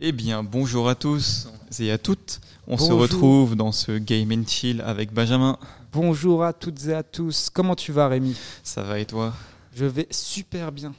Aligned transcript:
Eh 0.00 0.12
bien, 0.12 0.42
bonjour 0.42 0.88
à 0.88 0.94
tous 0.94 1.48
et 1.78 1.90
à 1.90 1.98
toutes. 1.98 2.40
On 2.66 2.76
se 2.76 2.92
retrouve 2.92 3.56
dans 3.56 3.72
ce 3.72 3.92
Game 3.92 4.30
and 4.32 4.44
Chill 4.46 4.82
avec 4.82 5.12
Benjamin. 5.12 5.58
Bonjour 5.92 6.44
à 6.44 6.52
toutes 6.52 6.84
et 6.86 6.94
à 6.94 7.02
tous. 7.02 7.48
Comment 7.50 7.74
tu 7.74 7.92
vas, 7.92 8.08
Rémi? 8.08 8.36
Ça 8.62 8.82
va 8.82 8.98
et 8.98 9.06
toi? 9.06 9.32
Je 9.74 9.84
vais 9.86 10.06
super 10.10 10.70
bien. 10.72 10.92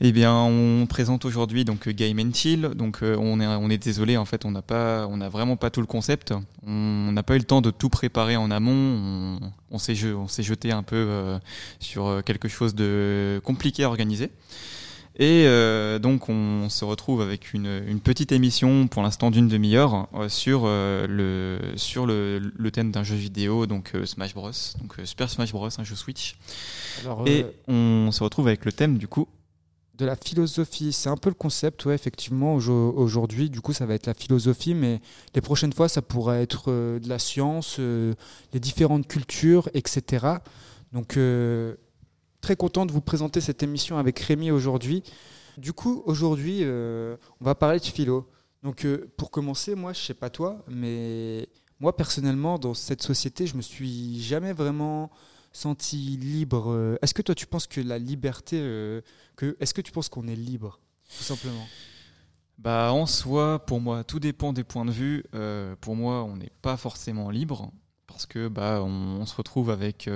Eh 0.00 0.12
bien, 0.12 0.32
on 0.32 0.86
présente 0.86 1.24
aujourd'hui 1.24 1.64
donc 1.64 1.88
Game 1.88 2.18
and 2.20 2.32
Chill. 2.32 2.62
Donc, 2.74 3.02
euh, 3.02 3.16
on 3.18 3.40
est 3.40 3.46
on 3.46 3.68
est 3.68 3.78
désolé 3.82 4.16
en 4.16 4.24
fait, 4.24 4.44
on 4.44 4.52
n'a 4.52 4.62
pas 4.62 5.06
on 5.08 5.16
n'a 5.16 5.28
vraiment 5.28 5.56
pas 5.56 5.70
tout 5.70 5.80
le 5.80 5.86
concept. 5.86 6.32
On 6.66 7.10
n'a 7.12 7.22
pas 7.22 7.34
eu 7.34 7.38
le 7.38 7.44
temps 7.44 7.60
de 7.60 7.70
tout 7.70 7.88
préparer 7.90 8.36
en 8.36 8.50
amont. 8.50 8.72
On, 8.72 9.52
on 9.72 9.78
s'est 9.78 9.94
je- 9.96 10.14
on 10.14 10.28
s'est 10.28 10.44
jeté 10.44 10.70
un 10.72 10.82
peu 10.84 10.96
euh, 10.96 11.38
sur 11.80 12.06
euh, 12.06 12.20
quelque 12.22 12.48
chose 12.48 12.74
de 12.74 13.40
compliqué 13.44 13.82
à 13.84 13.88
organiser. 13.88 14.30
Et 15.20 15.46
euh, 15.46 15.98
donc 15.98 16.28
on 16.28 16.68
se 16.68 16.84
retrouve 16.84 17.20
avec 17.22 17.52
une, 17.52 17.82
une 17.88 17.98
petite 17.98 18.30
émission 18.30 18.86
pour 18.86 19.02
l'instant 19.02 19.32
d'une 19.32 19.48
demi-heure 19.48 20.06
euh, 20.14 20.28
sur 20.28 20.62
euh, 20.64 21.06
le 21.08 21.76
sur 21.76 22.06
le, 22.06 22.38
le 22.38 22.70
thème 22.70 22.92
d'un 22.92 23.02
jeu 23.02 23.16
vidéo 23.16 23.66
donc 23.66 23.92
Smash 24.04 24.32
Bros 24.32 24.52
donc 24.80 24.94
Super 25.04 25.28
Smash 25.28 25.50
Bros 25.50 25.68
un 25.76 25.82
jeu 25.84 25.96
Switch 25.96 26.36
Alors, 27.04 27.26
et 27.26 27.44
on 27.66 28.10
se 28.12 28.22
retrouve 28.22 28.46
avec 28.46 28.64
le 28.64 28.70
thème 28.70 28.96
du 28.96 29.08
coup 29.08 29.26
de 29.96 30.04
la 30.06 30.14
philosophie, 30.14 30.92
c'est 30.92 31.08
un 31.08 31.16
peu 31.16 31.28
le 31.28 31.34
concept, 31.34 31.84
ouais, 31.86 31.94
effectivement. 31.96 32.56
aujo- 32.56 32.92
Aujourd'hui, 32.94 33.50
du 33.50 33.60
coup, 33.60 33.72
ça 33.72 33.84
va 33.84 33.94
être 33.94 34.06
la 34.06 34.14
philosophie, 34.14 34.72
mais 34.72 35.00
les 35.34 35.40
prochaines 35.40 35.72
fois, 35.72 35.88
ça 35.88 36.02
pourrait 36.02 36.40
être 36.40 36.70
de 36.70 37.08
la 37.08 37.18
science, 37.18 37.80
les 37.80 38.60
différentes 38.60 39.08
cultures, 39.08 39.68
etc. 39.74 40.24
Donc, 40.92 41.18
très 42.48 42.56
content 42.56 42.86
de 42.86 42.92
vous 42.92 43.02
présenter 43.02 43.42
cette 43.42 43.62
émission 43.62 43.98
avec 43.98 44.18
Rémi 44.20 44.50
aujourd'hui. 44.50 45.02
Du 45.58 45.74
coup, 45.74 46.02
aujourd'hui, 46.06 46.60
euh, 46.62 47.14
on 47.42 47.44
va 47.44 47.54
parler 47.54 47.78
de 47.78 47.84
philo. 47.84 48.26
Donc, 48.62 48.86
euh, 48.86 49.12
pour 49.18 49.30
commencer, 49.30 49.74
moi, 49.74 49.92
je 49.92 50.00
sais 50.00 50.14
pas 50.14 50.30
toi, 50.30 50.64
mais 50.66 51.46
moi, 51.78 51.94
personnellement, 51.94 52.58
dans 52.58 52.72
cette 52.72 53.02
société, 53.02 53.46
je 53.46 53.54
me 53.54 53.60
suis 53.60 54.18
jamais 54.22 54.54
vraiment 54.54 55.10
senti 55.52 55.98
libre. 56.16 56.70
Euh, 56.70 56.96
Est-ce 57.02 57.12
que 57.12 57.20
toi, 57.20 57.34
tu 57.34 57.46
penses 57.46 57.66
que 57.66 57.82
la 57.82 57.98
liberté, 57.98 58.56
est-ce 59.60 59.74
que 59.74 59.82
tu 59.82 59.92
penses 59.92 60.08
qu'on 60.08 60.26
est 60.26 60.34
libre, 60.34 60.80
tout 61.18 61.24
simplement? 61.24 61.66
Bah 62.56 62.92
en 62.94 63.04
soi 63.04 63.58
pour 63.66 63.80
moi 63.80 64.02
tout 64.02 64.18
dépend 64.18 64.52
des 64.52 64.64
points 64.64 64.84
de 64.84 64.90
vue 64.90 65.22
pour 65.80 65.94
moi 65.94 66.24
on 66.24 66.36
n'est 66.36 66.50
pas 66.60 66.76
forcément 66.76 67.30
libre 67.30 67.70
parce 68.08 68.26
que 68.26 68.48
bah 68.48 68.82
on 68.82 69.24
se 69.26 69.36
retrouve 69.36 69.70
avec 69.70 70.08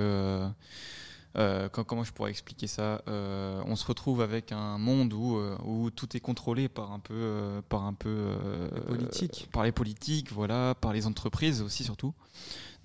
euh, 1.35 1.67
quand- 1.69 1.83
comment 1.83 2.03
je 2.03 2.11
pourrais 2.13 2.29
expliquer 2.29 2.67
ça 2.67 3.01
Euh, 3.07 3.61
on 3.65 3.75
se 3.75 3.85
retrouve 3.85 4.21
avec 4.21 4.51
un 4.51 4.77
monde 4.77 5.13
où, 5.13 5.37
euh, 5.37 5.57
où 5.65 5.89
tout 5.89 6.15
est 6.15 6.19
contrôlé 6.19 6.69
par 6.69 6.91
un 6.91 6.99
peu 6.99 7.61
par 7.69 7.83
un 7.83 7.93
peu 7.93 8.35
Les 8.75 8.81
politiques. 8.81 9.49
par 9.51 9.63
les 9.63 9.71
politiques 9.71 10.31
voilà 10.31 10.75
par 10.79 10.93
les 10.93 11.07
entreprises 11.07 11.61
aussi 11.61 11.83
surtout 11.83 12.13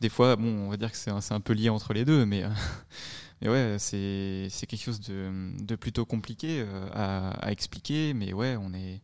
des 0.00 0.08
fois 0.08 0.36
bon 0.36 0.66
on 0.66 0.70
va 0.70 0.76
dire 0.76 0.90
que 0.90 0.96
c'est 0.96 1.10
un, 1.10 1.20
un 1.30 1.40
peu 1.40 1.52
lié 1.52 1.68
entre 1.68 1.92
les 1.92 2.04
deux 2.04 2.24
mais 2.24 2.44
mais 3.42 3.48
ouais 3.48 3.76
c'est 3.78 4.48
quelque 4.66 4.82
chose 4.82 5.00
de, 5.00 5.30
de 5.62 5.76
plutôt 5.76 6.04
compliqué 6.06 6.64
à, 6.92 7.30
à 7.32 7.50
expliquer 7.52 8.14
mais 8.14 8.32
ouais 8.32 8.56
on 8.60 8.72
est 8.74 9.02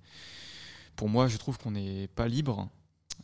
pour 0.97 1.09
moi 1.09 1.29
je 1.29 1.37
trouve 1.37 1.59
qu'on 1.59 1.73
n'est 1.73 2.09
pas 2.09 2.29
libre 2.29 2.69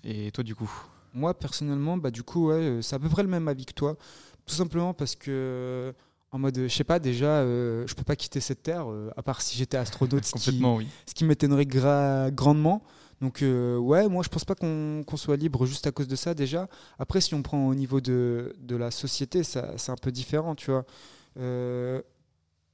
et 0.05 0.31
toi 0.33 0.45
du 0.45 0.55
coup? 0.55 0.71
Moi, 1.13 1.37
personnellement, 1.37 1.97
bah, 1.97 2.13
du 2.13 2.23
coup, 2.23 2.49
ouais, 2.51 2.79
c'est 2.83 2.95
à 2.95 3.01
peu 3.01 3.09
près 3.09 3.25
le 3.25 3.29
même 3.29 3.49
avis 3.49 3.67
que 3.67 3.73
toi. 3.73 3.97
Tout 4.47 4.55
simplement 4.55 4.95
parce 4.95 5.17
que, 5.17 5.93
en 6.33 6.39
mode, 6.39 6.57
je 6.57 6.69
sais 6.69 6.85
pas, 6.85 6.99
déjà, 6.99 7.27
euh, 7.41 7.85
je 7.87 7.95
peux 7.95 8.05
pas 8.05 8.17
quitter 8.17 8.41
cette 8.41 8.63
terre, 8.63 8.91
euh, 8.91 9.11
à 9.17 9.23
part 9.23 9.43
si 9.43 9.57
j'étais 9.57 9.77
astronaute, 9.77 10.25
ce 10.25 10.33
qui, 10.53 10.59
oui 10.79 10.89
qui 11.15 11.25
m'étonnerait 11.25 11.65
gra- 11.65 12.31
grandement. 12.33 12.83
Donc, 13.21 13.43
euh, 13.43 13.77
ouais, 13.77 14.09
moi, 14.09 14.23
je 14.23 14.29
pense 14.31 14.45
pas 14.47 14.55
qu'on 14.55 15.05
soit 15.17 15.37
libre 15.37 15.67
juste 15.67 15.87
à 15.87 15.93
cause 15.93 16.09
de 16.09 16.17
ça, 16.17 16.33
déjà. 16.33 16.69
Après, 16.99 17.21
si 17.21 17.35
on 17.35 17.43
prend 17.43 17.67
au 17.69 17.75
niveau 17.75 18.01
de, 18.01 18.55
de 18.61 18.77
la 18.77 18.91
société, 18.91 19.43
ça- 19.43 19.75
c'est 19.77 19.93
un 19.93 19.97
peu 19.97 20.11
différent, 20.13 20.55
tu 20.55 20.71
vois. 20.71 20.87
Euh, 21.39 22.01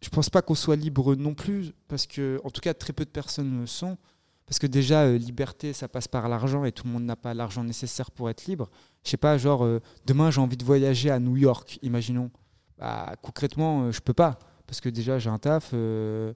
je 0.01 0.09
pense 0.09 0.31
pas 0.31 0.43
qu'on 0.43 0.55
soit 0.55 0.77
libre 0.77 1.15
non 1.17 1.35
plus, 1.35 1.73
parce 1.89 2.07
que, 2.07 2.41
en 2.45 2.51
tout 2.51 2.61
cas, 2.61 2.75
très 2.75 2.93
peu 2.93 3.05
de 3.05 3.11
personnes 3.11 3.61
le 3.61 3.67
sont. 3.67 3.97
Parce 4.47 4.61
que 4.61 4.69
déjà, 4.69 5.03
euh, 5.03 5.19
liberté, 5.19 5.73
ça 5.73 5.89
passe 5.89 6.07
par 6.07 6.29
l'argent 6.29 6.65
et 6.65 6.71
tout 6.71 6.87
le 6.87 6.93
monde 6.93 7.03
n'a 7.05 7.17
pas 7.17 7.35
l'argent 7.35 7.65
nécessaire 7.65 8.13
pour 8.13 8.31
être 8.31 8.47
libre. 8.47 8.71
Je 9.05 9.11
sais 9.11 9.17
pas, 9.17 9.37
genre, 9.39 9.65
euh, 9.65 9.81
demain 10.05 10.31
j'ai 10.31 10.41
envie 10.41 10.57
de 10.57 10.65
voyager 10.65 11.11
à 11.11 11.19
New 11.19 11.37
York, 11.37 11.81
imaginons. 11.83 12.31
Bah, 12.79 13.15
concrètement, 13.23 13.85
euh, 13.85 13.93
je 13.93 14.01
peux 14.01 14.13
pas. 14.15 14.39
Parce 14.67 14.81
que 14.81 14.89
déjà, 14.89 15.19
j'ai 15.19 15.31
un 15.31 15.39
taf, 15.39 15.71
euh, 15.73 16.35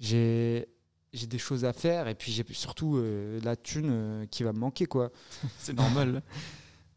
j'ai 0.00 0.68
j'ai 1.12 1.26
des 1.28 1.38
choses 1.38 1.64
à 1.64 1.72
faire 1.72 2.08
et 2.08 2.14
puis 2.16 2.32
j'ai 2.32 2.44
surtout 2.52 2.96
euh, 2.96 3.38
la 3.44 3.54
thune 3.56 3.88
euh, 3.90 4.26
qui 4.26 4.42
va 4.42 4.52
me 4.52 4.58
manquer, 4.58 4.86
quoi. 4.86 5.10
c'est 5.58 5.72
normal 5.72 6.22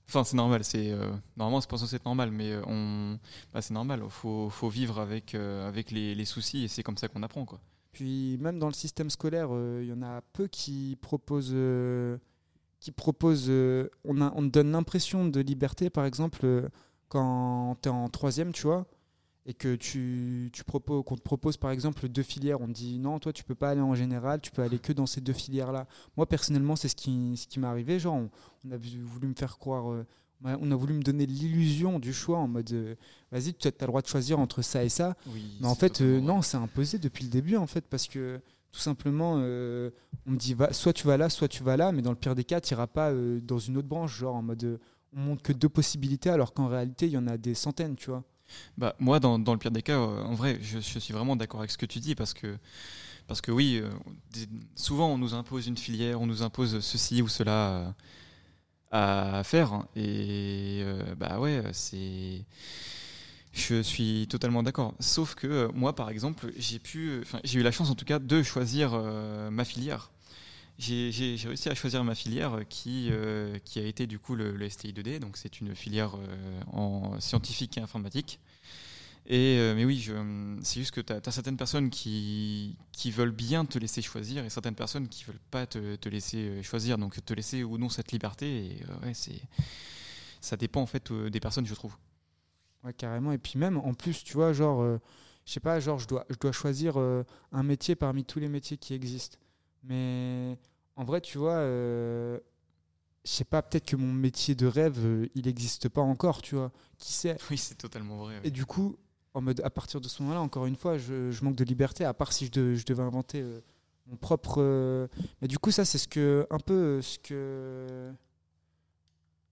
enfin 0.09 0.23
c'est 0.23 0.38
normal 0.38 0.63
c'est 0.63 0.91
euh, 0.91 1.11
normalement 1.35 1.59
c'est 1.59 1.69
pas 1.69 1.78
censé 1.78 1.97
être 1.97 2.05
normal 2.05 2.31
mais 2.31 2.55
on 2.66 3.19
bah, 3.53 3.61
c'est 3.61 3.73
normal 3.73 4.01
faut 4.09 4.50
faut 4.50 4.69
vivre 4.69 4.99
avec 4.99 5.35
avec 5.35 5.91
les, 5.91 6.16
les 6.16 6.25
soucis 6.25 6.63
et 6.63 6.67
c'est 6.69 6.81
comme 6.81 6.95
ça 6.97 7.09
qu'on 7.09 7.23
apprend 7.23 7.45
quoi 7.45 7.59
Puis 7.91 8.38
même 8.39 8.57
dans 8.57 8.67
le 8.67 8.73
système 8.73 9.09
scolaire, 9.09 9.49
il 9.81 9.85
y 9.88 9.94
en 9.94 10.01
a 10.01 10.22
peu 10.34 10.47
qui 10.47 10.97
proposent, 11.01 11.55
qui 12.79 12.91
proposent 12.91 13.51
on, 14.05 14.22
a, 14.22 14.31
on 14.34 14.44
donne 14.44 14.72
l'impression 14.72 15.28
de 15.28 15.41
liberté, 15.41 15.89
par 15.89 16.05
exemple, 16.05 16.69
quand 17.09 17.78
tu 17.81 17.90
es 17.90 17.91
en 17.91 18.09
troisième, 18.09 18.51
tu 18.51 18.63
vois, 18.63 18.85
et 19.45 19.53
que 19.53 19.75
tu, 19.75 20.50
tu 20.51 20.63
proposes, 20.66 21.03
qu'on 21.06 21.16
te 21.16 21.22
propose 21.22 21.56
par 21.56 21.72
exemple 21.72 22.09
deux 22.09 22.22
filières, 22.22 22.59
on 22.59 22.68
te 22.68 22.73
dit 22.73 23.00
non, 23.00 23.18
toi 23.18 23.31
tu 23.31 23.45
peux 23.45 23.56
pas 23.56 23.69
aller 23.69 23.81
en 23.81 23.95
général, 23.95 24.41
tu 24.41 24.51
peux 24.51 24.62
aller 24.62 24.78
que 24.78 24.91
dans 24.91 25.06
ces 25.06 25.22
deux 25.22 25.34
filières-là. 25.34 25.88
Moi 26.17 26.25
personnellement, 26.25 26.75
c'est 26.75 26.90
ce 26.90 26.96
qui, 26.96 27.38
ce 27.38 27.47
qui 27.47 27.59
m'est 27.59 27.67
arrivé, 27.67 27.97
genre 27.97 28.16
on, 28.16 28.29
on 28.67 28.72
a 28.72 28.78
voulu 28.78 29.28
me 29.28 29.34
faire 29.34 29.57
croire, 29.57 29.90
euh, 29.90 30.06
on 30.44 30.69
a 30.69 30.75
voulu 30.75 30.94
me 30.94 31.01
donner 31.01 31.25
l'illusion 31.25 31.97
du 31.97 32.12
choix 32.12 32.40
en 32.40 32.50
mode, 32.50 32.72
euh, 32.73 32.96
vas-y, 33.31 33.53
tu 33.53 33.69
as 33.69 33.72
le 33.79 33.88
droit 33.88 34.01
de 34.01 34.07
choisir 34.07 34.38
entre 34.38 34.62
ça 34.62 34.84
et 34.84 34.90
ça. 34.90 35.16
oui 35.28 35.57
Mais 35.62 35.67
en 35.67 35.75
fait, 35.75 36.01
euh, 36.01 36.19
non, 36.19 36.41
c'est 36.41 36.57
imposé 36.57 37.00
depuis 37.00 37.23
le 37.23 37.29
début, 37.29 37.56
en 37.56 37.67
fait, 37.67 37.85
parce 37.90 38.07
que 38.07 38.41
tout 38.73 38.81
simplement, 38.81 39.35
on 39.35 40.31
me 40.31 40.35
dit 40.35 40.53
va, 40.53 40.73
soit 40.73 40.94
tu 40.94 41.07
vas 41.07 41.17
là, 41.17 41.29
soit 41.29 41.47
tu 41.47 41.63
vas 41.63 41.78
là, 41.78 41.91
mais 41.91 42.01
dans 42.03 42.12
le 42.12 42.17
pire 42.17 42.35
des 42.35 42.44
cas, 42.44 42.59
tu 42.62 42.73
n'iras 42.73 42.85
pas 42.85 43.12
dans 43.41 43.57
une 43.57 43.78
autre 43.78 43.88
branche, 43.88 44.16
genre 44.19 44.35
en 44.35 44.44
mode 44.44 44.79
montre 45.17 45.44
que 45.44 45.53
deux 45.53 45.69
possibilités, 45.69 46.29
alors 46.29 46.53
qu'en 46.53 46.67
réalité, 46.67 47.07
il 47.07 47.13
y 47.13 47.17
en 47.17 47.28
a 47.28 47.38
des 47.38 47.53
centaines, 47.53 47.95
tu 47.95 48.09
vois. 48.09 48.23
Bah, 48.78 48.95
moi, 49.00 49.19
dans, 49.19 49.39
dans 49.39 49.53
le 49.53 49.59
pire 49.59 49.72
des 49.72 49.81
cas, 49.81 49.97
euh, 49.97 50.23
en 50.23 50.33
vrai, 50.33 50.59
je, 50.61 50.79
suis 50.79 51.13
vraiment 51.13 51.35
d'accord 51.35 51.59
avec 51.59 51.72
ce 51.72 51.78
que 51.78 51.85
tu 51.85 52.00
dis 52.00 52.16
parce 52.16 52.33
que, 52.33 52.57
parce 53.28 53.41
que 53.41 53.51
oui, 53.51 53.81
euh, 53.81 53.89
souvent 54.75 55.09
on 55.09 55.17
nous 55.17 55.33
impose 55.33 55.67
une 55.67 55.78
filière, 55.78 56.22
on 56.22 56.28
nous 56.28 56.44
impose 56.44 56.79
ceci 56.79 57.22
ou 57.22 57.28
cela 57.28 57.94
à 58.91 59.44
faire 59.44 59.73
hein, 59.73 59.88
et 59.97 60.79
euh, 60.81 61.16
bah 61.16 61.39
ouais, 61.39 61.61
c'est. 61.73 62.45
Je 63.53 63.81
suis 63.81 64.28
totalement 64.29 64.61
d'accord. 64.61 64.94
Sauf 64.99 65.34
que 65.34 65.72
moi, 65.73 65.95
par 65.95 66.11
exemple, 66.11 66.51
j'ai 66.57 66.78
pu, 66.78 67.23
j'ai 67.44 67.59
eu 67.59 67.63
la 67.63 67.72
chance 67.72 67.89
en 67.89 67.95
tout 67.95 68.05
cas 68.05 68.19
de 68.19 68.44
choisir 68.44 68.91
ma 69.51 69.66
filière. 69.66 70.11
J'ai 70.78 71.38
réussi 71.44 71.70
à 71.70 71.76
choisir 71.76 72.04
ma 72.04 72.14
filière 72.14 72.60
qui, 72.70 73.10
euh, 73.12 73.58
a 73.76 73.80
été 73.80 74.06
du 74.06 74.20
coup 74.20 74.36
le, 74.36 74.56
le 74.56 74.70
STI 74.70 74.94
2D, 74.94 75.18
donc 75.18 75.36
c'est 75.36 75.60
une 75.60 75.74
filière 75.76 76.16
euh, 76.16 76.62
en 76.72 77.20
scientifique 77.20 77.78
et 77.80 77.82
informatique. 77.82 78.40
Et, 79.26 79.58
euh, 79.58 79.74
mais 79.76 79.86
oui, 79.86 80.08
c'est 80.62 80.80
juste 80.80 80.92
que 80.92 81.02
tu 81.02 81.12
as, 81.12 81.32
certaines 81.32 81.58
personnes 81.58 81.90
qui, 81.90 82.78
veulent 83.08 83.32
bien 83.32 83.66
te 83.66 83.80
laisser 83.80 84.04
choisir 84.04 84.46
et 84.46 84.52
certaines 84.52 84.76
personnes 84.76 85.08
qui 85.08 85.24
veulent 85.24 85.40
pas 85.50 85.66
te, 85.66 86.10
laisser 86.10 86.62
choisir, 86.62 87.00
donc 87.00 87.26
te 87.26 87.34
laisser 87.34 87.64
ou 87.64 87.80
non 87.80 87.90
cette 87.90 88.12
liberté. 88.12 88.80
Ça 90.42 90.58
dépend 90.58 90.82
en 90.82 90.86
fait 90.86 91.12
des 91.12 91.40
personnes, 91.40 91.66
je 91.66 91.74
trouve. 91.74 91.96
Ouais, 92.84 92.94
carrément. 92.94 93.32
Et 93.32 93.40
puis 93.40 93.58
même, 93.58 93.78
en 93.78 93.96
plus, 93.96 94.23
tu 94.23 94.34
vois, 94.34 94.53
genre, 94.53 95.00
je 95.46 95.52
sais 95.52 95.59
pas, 95.59 95.80
genre, 95.80 95.97
je 95.97 96.08
dois, 96.08 96.52
choisir 96.52 96.97
un 96.97 97.64
métier 97.64 97.96
parmi 97.96 98.23
tous 98.23 98.40
les 98.40 98.47
métiers 98.47 98.78
qui 98.78 98.94
existent. 98.94 99.40
Mais 99.84 100.58
en 100.96 101.03
vrai, 101.03 101.22
tu 101.22 101.38
vois, 101.38 101.56
euh, 101.58 102.40
je 103.26 103.32
sais 103.32 103.44
pas, 103.46 103.62
peut-être 103.62 103.85
que 103.85 103.96
mon 103.96 104.12
métier 104.12 104.56
de 104.56 104.66
rêve, 104.68 104.97
euh, 105.03 105.28
il 105.35 105.46
n'existe 105.46 105.90
pas 105.90 106.02
encore, 106.02 106.41
tu 106.41 106.56
vois. 106.56 106.72
Qui 106.97 107.14
sait 107.14 107.38
Oui, 107.52 107.58
c'est 107.58 107.76
totalement 107.76 108.18
vrai. 108.18 108.40
Et 108.44 108.52
du 108.52 108.66
coup, 108.66 108.97
en 109.34 109.41
mode, 109.41 109.62
à 109.64 109.70
partir 109.70 110.02
de 110.02 110.08
ce 110.08 110.22
moment-là, 110.24 110.41
encore 110.41 110.66
une 110.66 110.76
fois, 110.76 110.97
je, 110.97 111.32
je 111.32 111.44
manque 111.44 111.56
de 111.56 111.64
liberté, 111.64 112.03
à 112.06 112.14
part 112.14 112.34
si 112.34 112.46
je, 112.47 112.52
de- 112.52 112.74
je 112.76 112.85
devais 112.85 113.03
inventer 113.03 113.41
euh, 113.41 113.59
mon 114.08 114.16
propre. 114.18 115.09
Mais 115.41 115.47
du 115.47 115.58
coup, 115.59 115.72
ça, 115.72 115.85
c'est 115.85 115.97
ce 115.97 116.08
que, 116.08 116.47
un 116.50 116.59
peu 116.59 117.02
ce 117.02 117.20
que. 117.20 118.12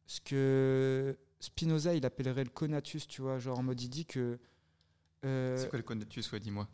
Ce 0.08 0.22
que 0.22 1.18
Spinoza, 1.40 1.96
il 1.96 2.06
appellerait 2.06 2.44
le 2.44 2.50
conatus, 2.50 3.08
tu 3.08 3.22
vois. 3.22 3.40
Genre, 3.40 3.58
en 3.60 3.64
mode, 3.64 3.82
il 3.82 3.90
dit 3.90 4.06
que. 4.06 4.38
C'est 5.24 5.68
quoi 5.70 5.78
le 5.78 5.84
conatus, 5.84 6.32
ouais, 6.32 6.40
dis-moi 6.40 6.68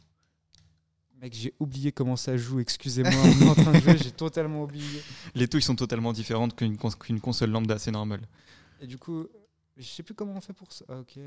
Mec, 1.21 1.33
j'ai 1.35 1.53
oublié 1.59 1.91
comment 1.91 2.15
ça 2.15 2.35
joue, 2.35 2.59
excusez-moi. 2.59 3.11
On 3.13 3.45
est 3.45 3.49
en 3.49 3.53
train 3.55 3.71
de 3.73 3.79
jouer, 3.79 3.97
j'ai 3.97 4.11
totalement 4.11 4.63
oublié. 4.63 5.01
Les 5.35 5.47
touches 5.47 5.63
sont 5.65 5.75
totalement 5.75 6.13
différentes 6.13 6.55
qu'une 6.55 6.77
cons- 6.77 6.89
qu'une 6.89 7.19
console 7.19 7.51
lambda, 7.51 7.77
c'est 7.77 7.91
normal. 7.91 8.21
Et 8.81 8.87
du 8.87 8.97
coup, 8.97 9.27
je 9.77 9.83
sais 9.87 10.01
plus 10.01 10.15
comment 10.15 10.33
on 10.35 10.41
fait 10.41 10.53
pour 10.53 10.71
ça. 10.73 10.83
Ah, 10.89 10.97
ok. 10.99 11.19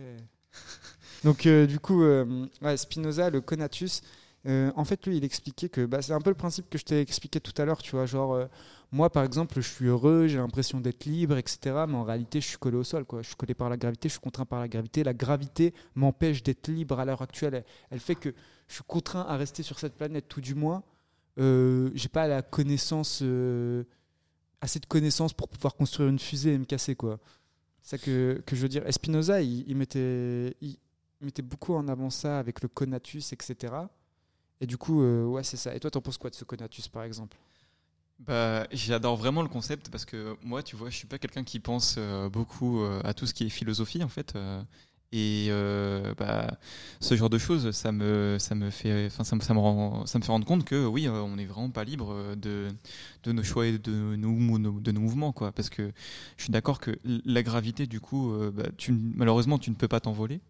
Donc, 1.25 1.47
euh, 1.47 1.67
du 1.67 1.79
coup, 1.79 2.03
euh, 2.03 2.47
ouais, 2.63 2.77
Spinoza, 2.77 3.31
le 3.31 3.41
conatus, 3.41 4.03
Euh, 4.47 4.71
en 4.77 4.85
fait, 4.85 5.07
lui, 5.07 5.17
il 5.17 5.25
expliquait 5.25 5.71
que 5.71 5.87
bah, 5.87 6.03
c'est 6.03 6.13
un 6.13 6.21
peu 6.21 6.29
le 6.29 6.37
principe 6.37 6.69
que 6.69 6.77
je 6.77 6.85
t'ai 6.85 7.01
expliqué 7.01 7.41
tout 7.41 7.55
à 7.57 7.65
l'heure, 7.65 7.81
tu 7.81 7.93
vois. 7.93 8.05
Genre, 8.05 8.47
moi, 8.95 9.11
par 9.11 9.25
exemple, 9.25 9.57
je 9.57 9.69
suis 9.69 9.87
heureux, 9.87 10.29
j'ai 10.29 10.37
l'impression 10.37 10.79
d'être 10.81 11.05
libre, 11.05 11.37
etc. 11.37 11.59
Mais 11.89 11.97
en 11.97 12.05
réalité, 12.05 12.41
je 12.41 12.47
suis 12.47 12.59
collé 12.59 12.77
au 12.77 12.85
sol, 12.85 13.05
quoi. 13.05 13.23
Je 13.23 13.27
suis 13.27 13.35
collé 13.35 13.53
par 13.53 13.69
la 13.69 13.77
gravité, 13.77 14.09
je 14.09 14.13
suis 14.13 14.21
contraint 14.21 14.47
par 14.47 14.61
la 14.61 14.69
gravité. 14.69 15.03
La 15.03 15.15
gravité 15.15 15.75
m'empêche 15.97 16.45
d'être 16.45 16.69
libre 16.69 17.01
à 17.01 17.05
l'heure 17.05 17.21
actuelle. 17.21 17.65
Elle, 17.91 17.99
fait 17.99 18.15
que 18.15 18.33
je 18.69 18.75
suis 18.75 18.85
contraint 18.87 19.23
à 19.23 19.37
rester 19.37 19.65
sur 19.65 19.81
cette 19.81 19.97
planète, 19.97 20.29
tout 20.29 20.41
du 20.41 20.55
moins. 20.55 20.85
Euh, 21.41 21.91
j'ai 21.95 22.09
pas 22.09 22.29
la 22.29 22.43
connaissance, 22.43 23.19
euh, 23.23 23.83
assez 24.61 24.79
de 24.79 24.87
connaissances 24.87 25.33
pour 25.33 25.49
pouvoir 25.49 25.75
construire 25.75 26.09
une 26.09 26.21
fusée 26.21 26.55
et 26.55 26.59
me 26.59 26.65
casser, 26.65 26.95
quoi. 26.95 27.19
C'est 27.83 27.99
ça 27.99 27.99
que, 27.99 28.45
que, 28.47 28.55
je 28.55 28.63
veux 28.63 28.69
dire. 28.69 28.87
Espinoza, 28.87 29.43
il, 29.43 29.75
mettait, 29.75 30.55
il 30.61 30.79
mettait 31.21 31.43
beaucoup 31.43 31.75
en 31.75 31.89
avant 31.89 32.11
ça 32.11 32.39
avec 32.39 32.63
le 32.63 32.69
conatus, 32.69 33.33
etc. 33.33 33.75
Et 34.61 34.69
du 34.69 34.79
coup, 34.79 35.03
euh, 35.03 35.25
ouais, 35.27 35.43
c'est 35.43 35.57
ça. 35.57 35.75
Et 35.75 35.81
toi, 35.81 35.91
t'en 35.91 36.01
penses 36.01 36.17
quoi 36.17 36.31
de 36.31 36.37
ce 36.37 36.45
Conatus, 36.45 36.87
par 36.87 37.03
exemple? 37.03 37.37
Bah, 38.21 38.67
j'adore 38.73 39.17
vraiment 39.17 39.43
le 39.43 39.49
concept 39.49 39.91
parce 39.91 40.05
que 40.05 40.37
moi, 40.43 40.63
tu 40.63 40.77
vois, 40.77 40.89
je 40.91 40.97
suis 40.97 41.07
pas 41.07 41.19
quelqu'un 41.19 41.45
qui 41.45 41.61
pense 41.61 41.97
euh, 41.99 42.29
beaucoup 42.29 42.81
euh, 42.81 43.01
à 43.05 43.13
tout 43.13 43.27
ce 43.27 43.35
qui 43.35 43.45
est 43.45 43.51
philosophie 43.51 44.03
en 44.03 44.09
fait. 44.09 44.35
et 45.13 45.49
bah, 46.19 46.59
ce 47.01 47.17
genre 47.17 47.31
de 47.31 47.39
choses, 47.39 47.71
ça 47.73 47.93
me, 47.93 48.37
ça 48.39 48.55
me 48.55 48.71
fait, 48.71 49.07
enfin, 49.07 49.25
ça 49.25 49.37
me, 49.37 49.41
ça 49.41 49.55
me 49.55 49.59
rend, 49.59 50.07
ça 50.07 50.19
me 50.19 50.25
fait 50.25 50.33
rendre 50.33 50.47
compte 50.47 50.65
que 50.65 50.87
oui, 50.87 51.09
on 51.09 51.37
n'est 51.37 51.47
vraiment 51.47 51.71
pas 51.71 51.85
libre 51.85 52.35
de, 52.37 52.69
de 53.25 53.33
nos 53.33 53.43
choix 53.43 53.67
et 53.67 53.79
de 53.79 54.17
nos, 54.17 54.59
de 54.81 54.93
nos 54.93 55.01
mouvements, 55.01 55.33
quoi. 55.33 55.53
Parce 55.53 55.71
que 55.71 55.93
je 56.37 56.43
suis 56.45 56.53
d'accord 56.53 56.81
que 56.81 56.99
la 57.05 57.43
gravité, 57.43 57.87
du 57.87 58.01
coup, 58.01 58.33
bah, 58.53 58.65
tu, 58.77 58.93
malheureusement, 58.93 59.59
tu 59.59 59.71
ne 59.71 59.77
peux 59.77 59.89
pas 59.89 60.01
t'envoler. 60.01 60.41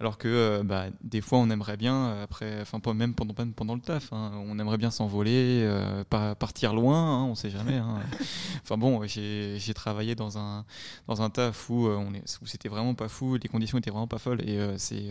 Alors 0.00 0.18
que 0.18 0.28
euh, 0.28 0.62
bah, 0.64 0.86
des 1.02 1.20
fois, 1.20 1.38
on 1.38 1.50
aimerait 1.50 1.76
bien, 1.76 1.94
euh, 1.94 2.24
après, 2.24 2.60
enfin, 2.60 2.80
même 2.94 3.14
pendant, 3.14 3.34
pendant 3.52 3.74
le 3.74 3.80
taf, 3.80 4.12
hein, 4.12 4.32
on 4.46 4.58
aimerait 4.58 4.76
bien 4.76 4.90
s'envoler, 4.90 5.62
euh, 5.64 6.04
partir 6.04 6.74
loin, 6.74 6.98
hein, 6.98 7.24
on 7.24 7.34
sait 7.34 7.50
jamais. 7.50 7.76
Hein. 7.76 8.00
enfin 8.62 8.76
bon, 8.76 9.06
j'ai 9.06 9.74
travaillé 9.74 10.14
dans 10.14 10.38
un, 10.38 10.64
dans 11.06 11.22
un 11.22 11.30
taf 11.30 11.70
où, 11.70 11.86
où 11.86 12.46
c'était 12.46 12.68
vraiment 12.68 12.94
pas 12.94 13.08
fou, 13.08 13.36
les 13.36 13.48
conditions 13.48 13.78
étaient 13.78 13.90
vraiment 13.90 14.08
pas 14.08 14.18
folles, 14.18 14.42
et 14.48 14.58
c'est 14.78 15.08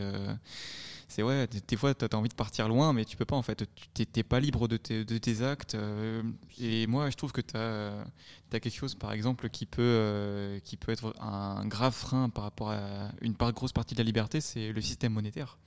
c'est 1.07 1.23
ouais, 1.23 1.47
des 1.67 1.75
fois 1.75 1.93
tu 1.93 2.05
as 2.05 2.17
envie 2.17 2.29
de 2.29 2.33
partir 2.33 2.67
loin, 2.67 2.93
mais 2.93 3.05
tu 3.05 3.17
peux 3.17 3.25
pas 3.25 3.35
en 3.35 3.41
fait, 3.41 3.63
tu 3.93 4.05
n'es 4.15 4.23
pas 4.23 4.39
libre 4.39 4.67
de 4.67 4.77
tes, 4.77 5.41
actes. 5.41 5.75
Euh, 5.75 6.23
et 6.59 6.87
moi, 6.87 7.09
je 7.09 7.15
trouve 7.15 7.31
que 7.31 7.41
tu 7.41 7.55
as, 7.57 8.05
as, 8.51 8.59
quelque 8.59 8.75
chose, 8.75 8.95
par 8.95 9.11
exemple, 9.11 9.49
qui 9.49 9.65
peut, 9.65 9.81
euh, 9.81 10.59
qui 10.59 10.77
peut 10.77 10.91
être 10.91 11.13
un 11.21 11.65
grave 11.65 11.93
frein 11.93 12.29
par 12.29 12.43
rapport 12.43 12.71
à 12.71 13.11
une 13.21 13.35
part, 13.35 13.53
grosse 13.53 13.73
partie 13.73 13.95
de 13.95 13.99
la 13.99 14.05
liberté, 14.05 14.41
c'est 14.41 14.71
le 14.71 14.81
système 14.81 15.13
monétaire. 15.13 15.57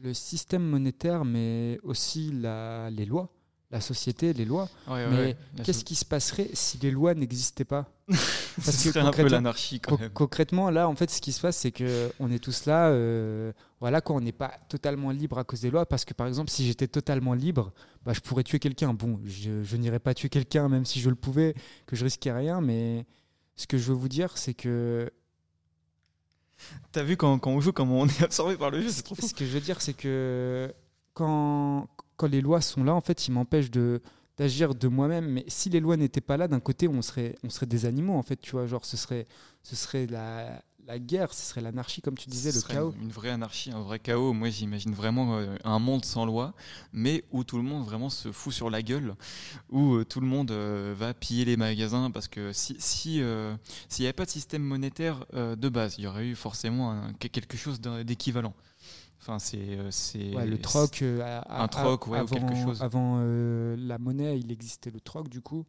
Le 0.00 0.14
système 0.14 0.62
monétaire, 0.62 1.24
mais 1.24 1.80
aussi 1.82 2.30
la, 2.32 2.90
les 2.90 3.04
lois 3.04 3.30
la 3.70 3.80
société, 3.80 4.32
les 4.32 4.44
lois. 4.44 4.68
mais 4.88 5.36
qu'est-ce 5.62 5.84
qui 5.84 5.94
se 5.94 6.04
passerait 6.04 6.48
si 6.54 6.78
les 6.78 6.90
lois 6.90 7.14
n'existaient 7.14 7.64
pas 7.64 7.90
Ce 8.62 8.72
serait 8.72 9.00
un 9.00 9.10
peu 9.10 9.28
l'anarchie 9.28 9.78
quand 9.80 10.00
même. 10.00 10.10
Concrètement, 10.10 10.70
là, 10.70 10.88
en 10.88 10.96
fait, 10.96 11.10
ce 11.10 11.20
qui 11.20 11.32
se 11.32 11.40
passe, 11.40 11.58
c'est 11.58 11.70
que 11.70 12.10
on 12.18 12.30
est 12.30 12.38
tous 12.38 12.64
là, 12.64 12.88
euh, 12.88 13.52
voilà, 13.80 14.00
quoi, 14.00 14.16
on 14.16 14.20
n'est 14.20 14.32
pas 14.32 14.52
totalement 14.68 15.10
libre 15.10 15.38
à 15.38 15.44
cause 15.44 15.60
des 15.60 15.70
lois, 15.70 15.86
parce 15.86 16.04
que 16.04 16.14
par 16.14 16.26
exemple, 16.26 16.50
si 16.50 16.66
j'étais 16.66 16.88
totalement 16.88 17.34
libre, 17.34 17.72
bah, 18.04 18.12
je 18.14 18.20
pourrais 18.20 18.44
tuer 18.44 18.58
quelqu'un. 18.58 18.94
Bon, 18.94 19.20
je, 19.24 19.62
je 19.62 19.76
n'irais 19.76 19.98
pas 19.98 20.14
tuer 20.14 20.30
quelqu'un, 20.30 20.68
même 20.68 20.86
si 20.86 21.00
je 21.00 21.10
le 21.10 21.16
pouvais, 21.16 21.54
que 21.86 21.94
je 21.94 22.04
risquais 22.04 22.32
rien, 22.32 22.60
mais 22.60 23.04
ce 23.56 23.66
que 23.66 23.76
je 23.76 23.88
veux 23.88 23.98
vous 23.98 24.08
dire, 24.08 24.38
c'est 24.38 24.54
que 24.54 25.10
T'as 26.92 27.02
vu 27.02 27.16
quand, 27.16 27.38
quand, 27.38 27.50
on 27.50 27.60
joue, 27.60 27.72
comment 27.72 28.00
on 28.00 28.06
est 28.06 28.22
absorbé 28.22 28.56
par 28.56 28.70
le 28.70 28.80
jeu, 28.80 28.88
c'est 28.88 29.02
trop 29.02 29.14
fou. 29.14 29.26
Ce 29.26 29.34
que 29.34 29.44
je 29.44 29.50
veux 29.50 29.60
dire, 29.60 29.80
c'est 29.80 29.92
que 29.92 30.72
quand, 31.14 31.88
quand 32.18 32.26
les 32.26 32.42
lois 32.42 32.60
sont 32.60 32.84
là, 32.84 32.94
en 32.94 33.00
fait, 33.00 33.28
ils 33.28 33.30
m'empêchent 33.32 33.70
de 33.70 34.02
d'agir 34.36 34.74
de 34.74 34.88
moi-même. 34.88 35.26
Mais 35.26 35.44
si 35.48 35.70
les 35.70 35.80
lois 35.80 35.96
n'étaient 35.96 36.20
pas 36.20 36.36
là, 36.36 36.46
d'un 36.46 36.60
côté, 36.60 36.86
on 36.86 37.02
serait, 37.02 37.34
on 37.42 37.50
serait 37.50 37.66
des 37.66 37.86
animaux, 37.86 38.14
en 38.14 38.22
fait, 38.22 38.36
tu 38.36 38.52
vois. 38.52 38.66
Genre, 38.66 38.84
ce 38.84 38.96
serait, 38.96 39.26
ce 39.62 39.74
serait 39.74 40.06
la, 40.06 40.62
la 40.88 40.98
guerre, 40.98 41.34
ce 41.34 41.44
serait 41.44 41.60
l'anarchie, 41.60 42.00
comme 42.00 42.16
tu 42.16 42.30
disais, 42.30 42.50
ce 42.50 42.66
le 42.66 42.74
chaos. 42.74 42.94
Une, 43.00 43.10
vraie 43.10 43.28
anarchie, 43.28 43.70
un 43.70 43.82
vrai 43.82 43.98
chaos. 43.98 44.32
Moi, 44.32 44.48
j'imagine 44.48 44.94
vraiment 44.94 45.36
euh, 45.36 45.54
un 45.62 45.78
monde 45.78 46.04
sans 46.04 46.24
loi, 46.24 46.54
mais 46.92 47.24
où 47.30 47.44
tout 47.44 47.58
le 47.58 47.62
monde 47.62 47.84
vraiment 47.84 48.08
se 48.08 48.32
fout 48.32 48.52
sur 48.52 48.70
la 48.70 48.82
gueule, 48.82 49.14
où 49.68 49.96
euh, 49.96 50.04
tout 50.04 50.20
le 50.20 50.26
monde 50.26 50.50
euh, 50.50 50.94
va 50.96 51.12
piller 51.12 51.44
les 51.44 51.58
magasins, 51.58 52.10
parce 52.10 52.26
que 52.26 52.52
si 52.52 52.76
s'il 52.80 53.22
n'y 53.22 54.06
avait 54.06 54.12
pas 54.14 54.24
de 54.24 54.30
système 54.30 54.62
monétaire 54.62 55.26
de 55.34 55.68
base, 55.68 55.96
il 55.98 56.04
y 56.04 56.06
aurait 56.06 56.26
eu 56.26 56.34
forcément 56.34 57.12
quelque 57.18 57.56
chose 57.56 57.80
d'équivalent. 57.80 58.54
Enfin, 59.20 59.38
c'est 59.38 59.58
euh, 59.58 60.44
le 60.44 60.58
troc. 60.58 61.02
Euh, 61.02 61.40
un 61.48 61.68
troc, 61.68 62.06
ouais, 62.06 62.18
avant, 62.18 62.36
ou 62.36 62.38
quelque 62.38 62.62
chose. 62.62 62.82
Avant 62.82 63.18
euh, 63.20 63.76
la 63.76 63.98
monnaie, 63.98 64.38
il 64.38 64.52
existait 64.52 64.90
le 64.90 65.00
troc 65.00 65.28
du 65.28 65.40
coup. 65.40 65.66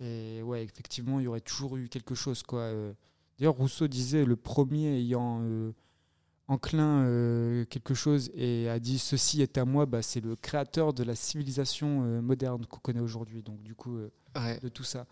Et 0.00 0.42
ouais, 0.42 0.62
effectivement, 0.62 1.18
il 1.20 1.24
y 1.24 1.26
aurait 1.26 1.40
toujours 1.40 1.76
eu 1.76 1.88
quelque 1.88 2.14
chose 2.14 2.42
quoi. 2.42 2.70
D'ailleurs, 3.38 3.54
Rousseau 3.54 3.88
disait 3.88 4.24
le 4.24 4.36
premier 4.36 4.98
ayant 4.98 5.42
enclin 6.48 7.02
quelque 7.70 7.94
chose 7.94 8.30
et 8.34 8.68
a 8.68 8.78
dit 8.78 8.98
ceci 8.98 9.40
est 9.40 9.56
à 9.56 9.64
moi, 9.64 9.86
bah, 9.86 10.02
c'est 10.02 10.20
le 10.20 10.36
créateur 10.36 10.92
de 10.92 11.02
la 11.02 11.14
civilisation 11.14 12.20
moderne 12.20 12.66
qu'on 12.66 12.80
connaît 12.80 13.00
aujourd'hui. 13.00 13.42
Donc 13.42 13.62
du 13.62 13.74
coup, 13.74 13.98
de 13.98 14.68
tout 14.68 14.84
ça. 14.84 15.06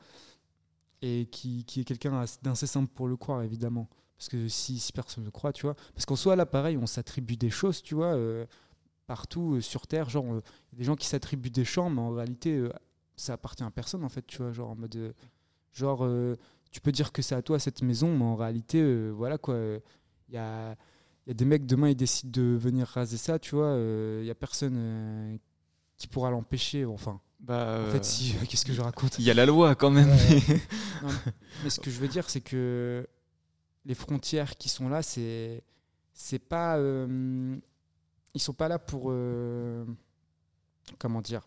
Et 1.00 1.28
qui, 1.31 1.64
qui 1.64 1.81
est 1.81 1.84
quelqu'un 1.84 2.25
d'assez 2.43 2.66
simple 2.66 2.90
pour 2.94 3.08
le 3.08 3.16
croire, 3.16 3.43
évidemment. 3.43 3.88
Parce 4.16 4.28
que 4.28 4.49
si, 4.49 4.78
si 4.78 4.93
personne 4.93 5.25
ne 5.25 5.31
croit, 5.31 5.52
tu 5.52 5.62
vois. 5.62 5.75
Parce 5.94 6.06
qu'en 6.06 6.16
soi, 6.16 6.37
là, 6.37 6.46
pareil, 6.46 6.76
on 6.76 6.87
s'attribue 6.87 7.37
des 7.37 7.50
choses, 7.50 7.82
tu 7.82 7.94
vois, 7.94 8.14
euh, 8.14 8.46
partout 9.06 9.55
euh, 9.55 9.61
sur 9.61 9.87
Terre. 9.87 10.08
Genre, 10.08 10.25
il 10.25 10.34
y 10.72 10.76
a 10.76 10.78
des 10.78 10.84
gens 10.84 10.96
qui 10.96 11.06
s'attribuent 11.06 11.50
des 11.50 11.64
champs, 11.64 11.90
mais 11.90 12.00
en 12.00 12.11
réalité, 12.11 12.56
euh, 12.56 12.70
ça 13.16 13.34
appartient 13.34 13.64
à 13.64 13.70
personne, 13.70 14.05
en 14.05 14.08
fait, 14.08 14.26
tu 14.26 14.38
vois. 14.38 14.52
Genre, 14.52 14.70
en 14.70 14.76
mode. 14.76 15.14
genre, 15.72 16.08
tu 16.70 16.81
peux 16.81 16.93
dire 16.93 17.12
que 17.12 17.22
c'est 17.22 17.34
à 17.34 17.43
toi 17.43 17.58
cette 17.58 17.82
maison, 17.82 18.16
mais 18.16 18.25
en 18.25 18.37
réalité, 18.37 19.11
voilà, 19.11 19.38
quoi. 19.38 19.56
Il 20.28 20.34
y 20.34 20.38
a. 20.38 20.76
Il 21.26 21.31
y 21.31 21.32
a 21.32 21.34
des 21.34 21.46
mecs, 21.46 21.64
demain, 21.64 21.88
ils 21.88 21.96
décident 21.96 22.31
de 22.31 22.55
venir 22.55 22.87
raser 22.87 23.16
ça, 23.16 23.38
tu 23.38 23.55
vois. 23.55 23.78
Il 24.20 24.26
y 24.26 24.31
a 24.31 24.34
personne 24.34 25.38
qui 25.96 26.06
pourra 26.06 26.31
l'empêcher. 26.31 26.84
Enfin, 26.84 27.19
bah, 27.40 27.82
en 27.88 27.90
fait, 27.90 28.05
si, 28.05 28.34
qu'est-ce 28.49 28.64
que 28.64 28.75
je 28.75 28.82
raconte? 28.82 29.19
Il 29.19 29.25
y 29.25 29.31
a 29.31 29.34
la 29.34 29.46
loi 29.46 29.75
quand 29.75 29.90
même. 29.90 30.11
mais 31.64 31.70
ce 31.70 31.81
que 31.81 31.90
je 31.90 31.99
veux 31.99 32.08
dire, 32.08 32.28
c'est 32.28 32.43
que 32.43 33.06
les 33.84 33.94
frontières 33.94 34.56
qui 34.56 34.69
sont 34.69 34.88
là, 34.88 35.02
c'est 35.02 35.62
c'est 36.12 36.38
pas 36.38 36.76
euh, 36.78 37.56
ils 38.35 38.40
sont 38.40 38.52
pas 38.52 38.68
là 38.68 38.78
pour 38.78 39.06
euh, 39.09 39.85
comment 40.99 41.20
dire. 41.20 41.47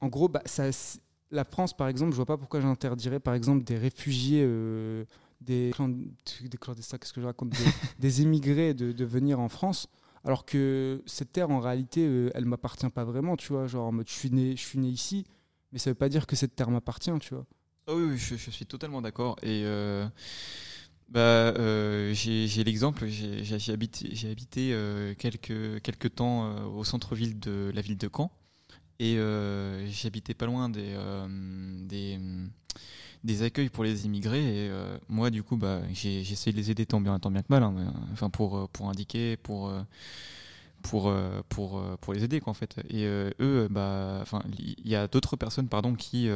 En 0.00 0.08
gros, 0.08 0.28
bah, 0.28 0.42
ça, 0.46 0.64
la 1.30 1.44
France, 1.44 1.76
par 1.76 1.86
exemple, 1.88 2.10
je 2.10 2.16
vois 2.16 2.26
pas 2.26 2.36
pourquoi 2.36 2.60
j'interdirais, 2.60 3.20
par 3.20 3.34
exemple, 3.34 3.62
des 3.62 3.78
réfugiés, 3.78 4.42
euh, 4.44 5.04
des, 5.40 5.72
des 6.42 6.58
clandestins, 6.58 6.98
qu'est-ce 6.98 7.12
que 7.12 7.20
je 7.20 7.26
raconte, 7.26 7.50
des, 8.00 8.22
émigrés 8.22 8.74
de, 8.74 8.90
de, 8.90 9.04
venir 9.04 9.38
en 9.38 9.48
France, 9.48 9.86
alors 10.24 10.44
que 10.44 11.02
cette 11.06 11.32
terre, 11.32 11.50
en 11.50 11.60
réalité, 11.60 12.30
elle 12.34 12.46
m'appartient 12.46 12.88
pas 12.88 13.04
vraiment, 13.04 13.36
tu 13.36 13.52
vois. 13.52 13.68
Genre, 13.68 13.86
en 13.86 13.92
mode, 13.92 14.08
je 14.08 14.12
suis 14.12 14.30
né, 14.30 14.56
je 14.56 14.62
suis 14.62 14.78
né 14.80 14.88
ici, 14.88 15.24
mais 15.70 15.78
ça 15.78 15.90
veut 15.90 15.94
pas 15.94 16.08
dire 16.08 16.26
que 16.26 16.34
cette 16.34 16.56
terre 16.56 16.70
m'appartient, 16.70 17.16
tu 17.20 17.34
vois. 17.34 17.46
Oh 17.86 17.94
oui, 17.94 18.18
je, 18.18 18.34
je, 18.34 18.50
suis 18.50 18.66
totalement 18.66 19.02
d'accord. 19.02 19.36
Et 19.42 19.64
bah, 21.08 21.20
euh, 21.20 22.14
j'ai 22.14 22.64
l'exemple, 22.64 23.06
j'ai 23.06 23.72
habité, 23.72 24.08
habité 24.30 24.70
euh, 24.72 25.14
quelques, 25.14 26.14
temps 26.14 26.46
euh, 26.46 26.64
au 26.64 26.84
centre-ville 26.84 27.38
de 27.38 27.70
la 27.74 27.82
ville 27.82 27.98
de 27.98 28.08
Caen 28.14 28.30
et 28.98 29.16
j'habitais 29.90 30.32
pas 30.32 30.46
loin 30.46 30.68
des, 30.68 30.96
des, 31.88 32.18
des, 33.24 33.42
accueils 33.42 33.68
pour 33.68 33.84
les 33.84 34.06
immigrés 34.06 34.66
et 34.66 34.70
moi 35.08 35.30
du 35.30 35.42
coup 35.42 35.56
bah, 35.56 35.82
j'ai 35.92 36.20
essayé 36.20 36.52
de 36.52 36.56
les 36.56 36.70
aider 36.70 36.86
tant 36.86 37.00
bien, 37.00 37.18
tant 37.18 37.30
bien 37.30 37.42
que 37.42 37.48
mal, 37.50 37.62
hein, 37.64 37.92
enfin 38.12 38.30
pour, 38.30 38.68
pour 38.68 38.88
indiquer, 38.88 39.36
pour 39.36 39.72
pour, 40.82 41.12
pour, 41.48 41.82
pour 42.00 42.12
les 42.14 42.24
aider 42.24 42.40
quoi, 42.40 42.52
en 42.52 42.54
fait. 42.54 42.76
Et 42.90 43.04
eux, 43.04 43.68
bah, 43.70 44.20
enfin, 44.22 44.42
il 44.58 44.88
y 44.88 44.94
a 44.94 45.08
d'autres 45.08 45.36
personnes 45.36 45.68
pardon 45.68 45.94
qui 45.94 46.28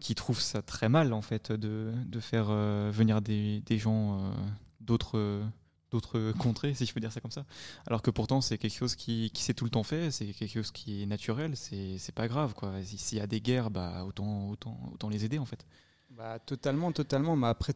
qui 0.00 0.14
trouvent 0.14 0.40
ça 0.40 0.62
très 0.62 0.88
mal 0.88 1.12
en 1.12 1.22
fait 1.22 1.52
de, 1.52 1.92
de 2.06 2.20
faire 2.20 2.46
euh, 2.50 2.90
venir 2.92 3.22
des, 3.22 3.60
des 3.62 3.78
gens 3.78 4.18
euh, 4.20 4.32
d'autres 4.80 5.42
d'autres 5.92 6.32
contrées, 6.32 6.74
si 6.74 6.84
je 6.84 6.92
peux 6.92 6.98
dire 7.00 7.12
ça 7.12 7.20
comme 7.20 7.30
ça. 7.30 7.46
Alors 7.86 8.02
que 8.02 8.10
pourtant, 8.10 8.40
c'est 8.40 8.58
quelque 8.58 8.74
chose 8.74 8.96
qui, 8.96 9.30
qui 9.32 9.42
s'est 9.42 9.54
tout 9.54 9.64
le 9.64 9.70
temps 9.70 9.84
fait, 9.84 10.10
c'est 10.10 10.26
quelque 10.26 10.52
chose 10.52 10.72
qui 10.72 11.02
est 11.02 11.06
naturel, 11.06 11.56
c'est 11.56 12.12
pas 12.14 12.26
grave. 12.26 12.54
quoi. 12.54 12.72
S'il 12.82 13.18
y 13.18 13.20
a 13.20 13.26
des 13.28 13.40
guerres, 13.40 13.70
bah, 13.70 14.04
autant, 14.04 14.48
autant, 14.50 14.78
autant 14.92 15.08
les 15.08 15.24
aider 15.24 15.38
en 15.38 15.44
fait. 15.44 15.64
Bah, 16.10 16.38
totalement, 16.40 16.90
totalement. 16.90 17.36
Mais 17.36 17.46
après, 17.46 17.74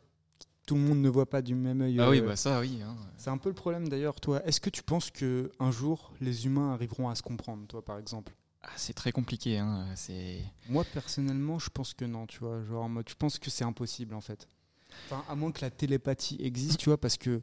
tout 0.67 0.75
le 0.75 0.81
monde 0.81 0.99
ne 1.00 1.09
voit 1.09 1.31
pas 1.31 1.41
du 1.41 1.55
même 1.55 1.83
œil. 1.83 2.00
Ah 2.00 2.11
oui, 2.11 2.21
euh, 2.21 2.27
bah 2.27 2.37
ça, 2.37 2.61
oui. 2.61 2.81
Hein. 2.85 2.97
C'est 3.17 3.31
un 3.31 3.39
peu 3.39 3.49
le 3.49 3.55
problème 3.55 3.89
d'ailleurs, 3.89 4.21
toi. 4.21 4.45
Est-ce 4.45 4.61
que 4.61 4.71
tu 4.71 4.83
penses 4.83 5.11
qu'un 5.11 5.71
jour, 5.71 6.12
les 6.21 6.47
humains 6.47 6.73
arriveront 6.73 7.09
à 7.09 7.15
se 7.15 7.23
comprendre, 7.23 7.67
toi, 7.69 7.85
par 7.85 7.99
exemple? 7.99 8.35
Ah, 8.62 8.69
c'est 8.76 8.93
très 8.93 9.12
compliqué. 9.12 9.59
Hein. 9.59 9.87
C'est... 9.95 10.40
Moi, 10.69 10.85
personnellement, 10.93 11.59
je 11.59 11.71
pense 11.71 11.95
que 11.95 12.05
non, 12.05 12.26
tu 12.26 12.38
vois. 12.40 12.62
Genre, 12.62 12.85
en 12.85 12.88
mode, 12.88 13.09
je 13.09 13.14
pense 13.14 13.38
que 13.38 13.50
c'est 13.50 13.64
impossible, 13.64 14.14
en 14.14 14.21
fait. 14.21 14.47
Enfin, 15.07 15.25
à 15.29 15.35
moins 15.35 15.52
que 15.52 15.61
la 15.62 15.71
télépathie 15.71 16.37
existe, 16.40 16.79
tu 16.79 16.90
vois, 16.90 16.99
parce 16.99 17.17
que 17.17 17.40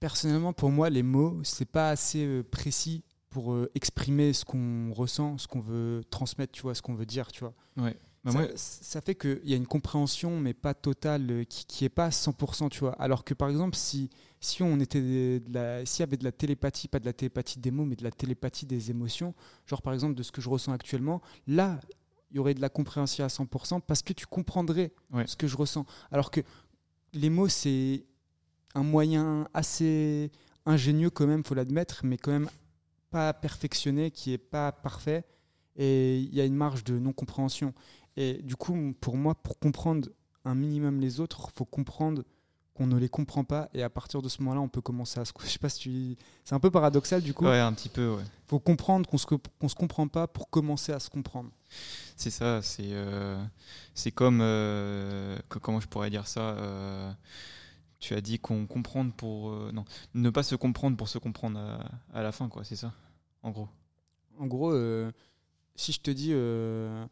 personnellement, 0.00 0.52
pour 0.52 0.70
moi, 0.70 0.90
les 0.90 1.02
mots, 1.02 1.40
c'est 1.44 1.68
pas 1.70 1.90
assez 1.90 2.24
euh, 2.24 2.42
précis 2.42 3.04
pour 3.30 3.52
euh, 3.52 3.70
exprimer 3.74 4.32
ce 4.32 4.44
qu'on 4.44 4.92
ressent, 4.92 5.38
ce 5.38 5.46
qu'on 5.46 5.60
veut 5.60 6.02
transmettre, 6.10 6.52
tu 6.52 6.62
vois, 6.62 6.74
ce 6.74 6.82
qu'on 6.82 6.94
veut 6.94 7.06
dire, 7.06 7.30
tu 7.32 7.40
vois. 7.40 7.54
Ouais. 7.76 7.96
Bah, 8.24 8.32
ça, 8.32 8.38
moi- 8.38 8.48
ça 8.56 9.00
fait 9.02 9.14
qu'il 9.14 9.40
y 9.44 9.52
a 9.52 9.56
une 9.56 9.66
compréhension, 9.66 10.40
mais 10.40 10.54
pas 10.54 10.72
totale, 10.74 11.30
euh, 11.30 11.44
qui, 11.44 11.64
qui 11.66 11.84
est 11.84 11.90
pas 11.90 12.06
à 12.06 12.10
100%, 12.10 12.70
tu 12.70 12.80
vois. 12.80 12.92
Alors 12.94 13.24
que 13.24 13.34
par 13.34 13.48
exemple, 13.50 13.76
si, 13.76 14.08
si 14.44 14.62
on 14.62 14.78
était 14.78 15.00
de 15.00 15.52
la, 15.52 15.84
s'il 15.86 16.00
y 16.00 16.02
avait 16.04 16.16
de 16.16 16.24
la 16.24 16.32
télépathie, 16.32 16.86
pas 16.88 16.98
de 17.00 17.06
la 17.06 17.12
télépathie 17.12 17.58
des 17.58 17.70
mots, 17.70 17.84
mais 17.84 17.96
de 17.96 18.04
la 18.04 18.10
télépathie 18.10 18.66
des 18.66 18.90
émotions, 18.90 19.34
genre 19.66 19.82
par 19.82 19.92
exemple 19.94 20.14
de 20.14 20.22
ce 20.22 20.30
que 20.32 20.40
je 20.40 20.48
ressens 20.48 20.72
actuellement, 20.72 21.22
là, 21.46 21.80
il 22.30 22.36
y 22.36 22.38
aurait 22.40 22.54
de 22.54 22.60
la 22.60 22.68
compréhension 22.68 23.24
à 23.24 23.28
100% 23.28 23.80
parce 23.80 24.02
que 24.02 24.12
tu 24.12 24.26
comprendrais 24.26 24.92
Ouais. 25.12 25.26
ce 25.26 25.36
que 25.36 25.46
je 25.46 25.56
ressens. 25.56 25.86
Alors 26.10 26.30
que 26.30 26.40
les 27.12 27.30
mots, 27.30 27.48
c'est 27.48 28.04
un 28.74 28.82
moyen 28.82 29.48
assez 29.54 30.30
ingénieux 30.66 31.10
quand 31.10 31.26
même, 31.26 31.44
faut 31.44 31.54
l'admettre, 31.54 32.00
mais 32.04 32.18
quand 32.18 32.32
même 32.32 32.48
pas 33.10 33.32
perfectionné, 33.32 34.10
qui 34.10 34.32
est 34.32 34.38
pas 34.38 34.72
parfait. 34.72 35.24
Et 35.76 36.18
il 36.18 36.34
y 36.34 36.40
a 36.40 36.44
une 36.44 36.56
marge 36.56 36.82
de 36.84 36.98
non-compréhension. 36.98 37.72
Et 38.16 38.42
du 38.42 38.56
coup, 38.56 38.94
pour 39.00 39.16
moi, 39.16 39.34
pour 39.36 39.58
comprendre 39.58 40.08
un 40.44 40.54
minimum 40.54 41.00
les 41.00 41.20
autres, 41.20 41.50
faut 41.56 41.64
comprendre 41.64 42.24
qu'on 42.74 42.86
ne 42.86 42.98
les 42.98 43.08
comprend 43.08 43.44
pas. 43.44 43.68
Et 43.72 43.82
à 43.82 43.88
partir 43.90 44.20
de 44.22 44.28
ce 44.28 44.42
moment-là, 44.42 44.60
on 44.60 44.68
peut 44.68 44.80
commencer 44.80 45.20
à 45.20 45.24
se. 45.24 45.32
Je 45.40 45.46
sais 45.48 45.58
pas 45.58 45.68
si 45.68 45.78
tu. 45.80 46.16
C'est 46.44 46.54
un 46.54 46.60
peu 46.60 46.70
paradoxal 46.70 47.22
du 47.22 47.32
coup. 47.34 47.44
Ouais, 47.46 47.60
un 47.60 47.72
petit 47.72 47.88
peu, 47.88 48.14
ouais. 48.16 48.24
faut 48.48 48.58
comprendre 48.60 49.08
qu'on 49.08 49.18
se, 49.18 49.26
qu'on 49.26 49.68
se 49.68 49.74
comprend 49.74 50.08
pas 50.08 50.26
pour 50.26 50.50
commencer 50.50 50.92
à 50.92 50.98
se 51.00 51.08
comprendre. 51.10 51.50
C'est 52.16 52.30
ça, 52.30 52.62
c'est 52.62 52.82
euh, 52.92 53.42
c'est 53.94 54.12
comme 54.12 54.40
euh, 54.42 55.38
que- 55.48 55.58
comment 55.58 55.80
je 55.80 55.88
pourrais 55.88 56.10
dire 56.10 56.26
ça. 56.26 56.40
euh, 56.40 57.12
tu 58.00 58.14
as 58.14 58.20
dit 58.20 58.38
qu'on 58.38 58.66
comprendre 58.66 59.12
pour 59.14 59.50
euh, 59.50 59.70
non 59.72 59.84
ne 60.14 60.28
pas 60.30 60.42
se 60.42 60.54
comprendre 60.56 60.96
pour 60.96 61.08
se 61.08 61.16
comprendre 61.18 61.58
à, 61.58 62.18
à 62.18 62.22
la 62.22 62.32
fin 62.32 62.48
quoi, 62.48 62.62
c'est 62.62 62.76
ça, 62.76 62.92
en 63.42 63.50
gros. 63.50 63.68
En 64.38 64.46
gros, 64.46 64.72
euh, 64.72 65.10
si 65.74 65.92
je 65.92 66.00
te 66.00 66.10
dis 66.10 66.30
euh, 66.32 67.06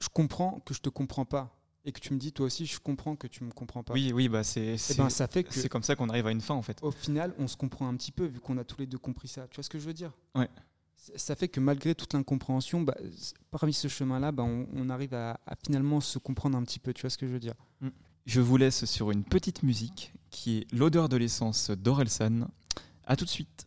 je 0.00 0.08
comprends 0.08 0.60
que 0.66 0.74
je 0.74 0.80
te 0.80 0.88
comprends 0.88 1.24
pas 1.24 1.54
et 1.84 1.92
que 1.92 2.00
tu 2.00 2.12
me 2.14 2.18
dis 2.18 2.32
toi 2.32 2.46
aussi 2.46 2.66
je 2.66 2.78
comprends 2.80 3.16
que 3.16 3.26
tu 3.26 3.44
me 3.44 3.50
comprends 3.50 3.82
pas. 3.82 3.92
Oui, 3.94 4.12
oui, 4.14 4.28
bah 4.28 4.42
c'est 4.44 4.74
Eh 4.74 4.78
c'est 4.78 4.96
ben, 4.96 5.10
ça 5.10 5.26
fait 5.28 5.44
que 5.44 5.52
c'est 5.54 5.68
comme 5.68 5.82
ça 5.82 5.96
qu'on 5.96 6.08
arrive 6.08 6.26
à 6.26 6.30
une 6.32 6.40
fin 6.40 6.54
en 6.54 6.62
fait. 6.62 6.78
au 6.82 6.90
final, 6.90 7.34
on 7.38 7.46
se 7.46 7.56
comprend 7.56 7.88
un 7.88 7.94
petit 7.96 8.12
peu 8.12 8.24
vu 8.24 8.40
qu'on 8.40 8.58
a 8.58 8.64
tous 8.64 8.78
les 8.80 8.86
deux 8.86 8.98
compris 8.98 9.28
ça. 9.28 9.46
Tu 9.48 9.56
vois 9.56 9.64
ce 9.64 9.70
que 9.70 9.78
je 9.78 9.86
veux 9.86 9.92
dire? 9.94 10.12
Ouais. 10.34 10.48
Ça 11.16 11.36
fait 11.36 11.48
que 11.48 11.60
malgré 11.60 11.94
toute 11.94 12.14
l'incompréhension, 12.14 12.80
bah, 12.80 12.96
parmi 13.50 13.74
ce 13.74 13.88
chemin-là, 13.88 14.32
bah, 14.32 14.42
on, 14.42 14.66
on 14.72 14.88
arrive 14.88 15.12
à, 15.12 15.38
à 15.46 15.54
finalement 15.62 16.00
se 16.00 16.18
comprendre 16.18 16.56
un 16.56 16.62
petit 16.62 16.78
peu. 16.78 16.94
Tu 16.94 17.02
vois 17.02 17.10
ce 17.10 17.18
que 17.18 17.26
je 17.26 17.32
veux 17.32 17.40
dire? 17.40 17.54
Je 18.24 18.40
vous 18.40 18.56
laisse 18.56 18.86
sur 18.86 19.10
une 19.10 19.22
petite 19.22 19.62
musique 19.62 20.14
qui 20.30 20.58
est 20.58 20.72
l'odeur 20.72 21.10
de 21.10 21.18
l'essence 21.18 21.70
d'Orelsan. 21.70 22.48
À 23.04 23.16
tout 23.16 23.26
de 23.26 23.30
suite. 23.30 23.66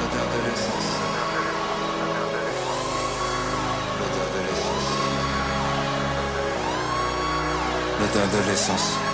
L'odeur 0.00 0.26
de 0.34 0.38
l'essence. 0.44 0.88
L'odeur 8.00 8.28
de 8.28 8.50
l'essence. 8.50 9.13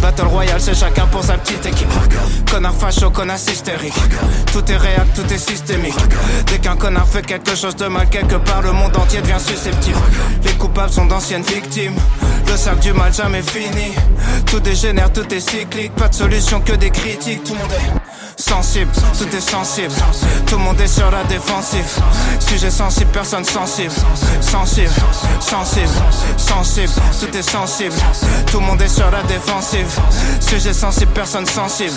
Battle 0.00 0.26
Royale, 0.26 0.60
c'est 0.60 0.74
chacun 0.74 1.06
pour 1.06 1.22
sa 1.22 1.38
petite 1.38 1.64
équipe. 1.66 1.88
Connard 2.50 2.74
facho, 2.74 3.10
connasse 3.10 3.46
hystérique. 3.50 3.94
Tout 4.52 4.70
est 4.70 4.76
réel, 4.76 5.06
tout 5.14 5.32
est 5.32 5.38
systémique. 5.38 5.98
Dès 6.46 6.58
qu'un 6.58 6.76
connard 6.76 7.06
fait 7.06 7.22
quelque 7.22 7.54
chose 7.54 7.76
de 7.76 7.86
mal, 7.86 8.08
quelque 8.08 8.36
part, 8.36 8.62
le 8.62 8.72
monde 8.72 8.96
entier 8.96 9.20
devient 9.20 9.40
susceptible. 9.40 9.98
Les 10.44 10.52
coupables 10.52 10.92
sont 10.92 11.06
d'anciennes 11.06 11.42
victimes. 11.42 11.96
Le 12.52 12.58
sac 12.58 12.80
du 12.80 12.92
mal 12.92 13.10
jamais 13.14 13.40
fini. 13.40 13.92
Tout 14.44 14.60
dégénère, 14.60 15.10
tout 15.10 15.26
est 15.32 15.40
cyclique. 15.40 15.94
Pas 15.94 16.08
de 16.08 16.14
solution 16.14 16.60
que 16.60 16.74
des 16.74 16.90
critiques. 16.90 17.42
Tout 17.44 17.54
le 17.54 17.60
monde 17.60 17.72
est 17.72 18.42
sensible, 18.42 18.90
tout 19.18 19.34
est 19.34 19.40
sensible. 19.40 19.94
Tout 20.46 20.58
le 20.58 20.62
monde 20.62 20.78
est 20.78 20.86
sur 20.86 21.10
la 21.10 21.24
défensive. 21.24 21.86
Sujet 22.40 22.70
sensible, 22.70 23.10
personne 23.10 23.46
sensible. 23.46 23.94
Sensible, 24.42 24.90
sensible, 25.40 25.88
sensible. 26.36 26.92
Tout 27.20 27.38
est 27.38 27.42
sensible. 27.42 27.94
Tout 28.50 28.60
le 28.60 28.66
monde 28.66 28.82
est 28.82 28.88
sur 28.88 29.10
la 29.10 29.22
défensive. 29.22 29.88
Sujet 30.40 30.74
sensible, 30.74 31.12
personne 31.14 31.46
sensible. 31.46 31.96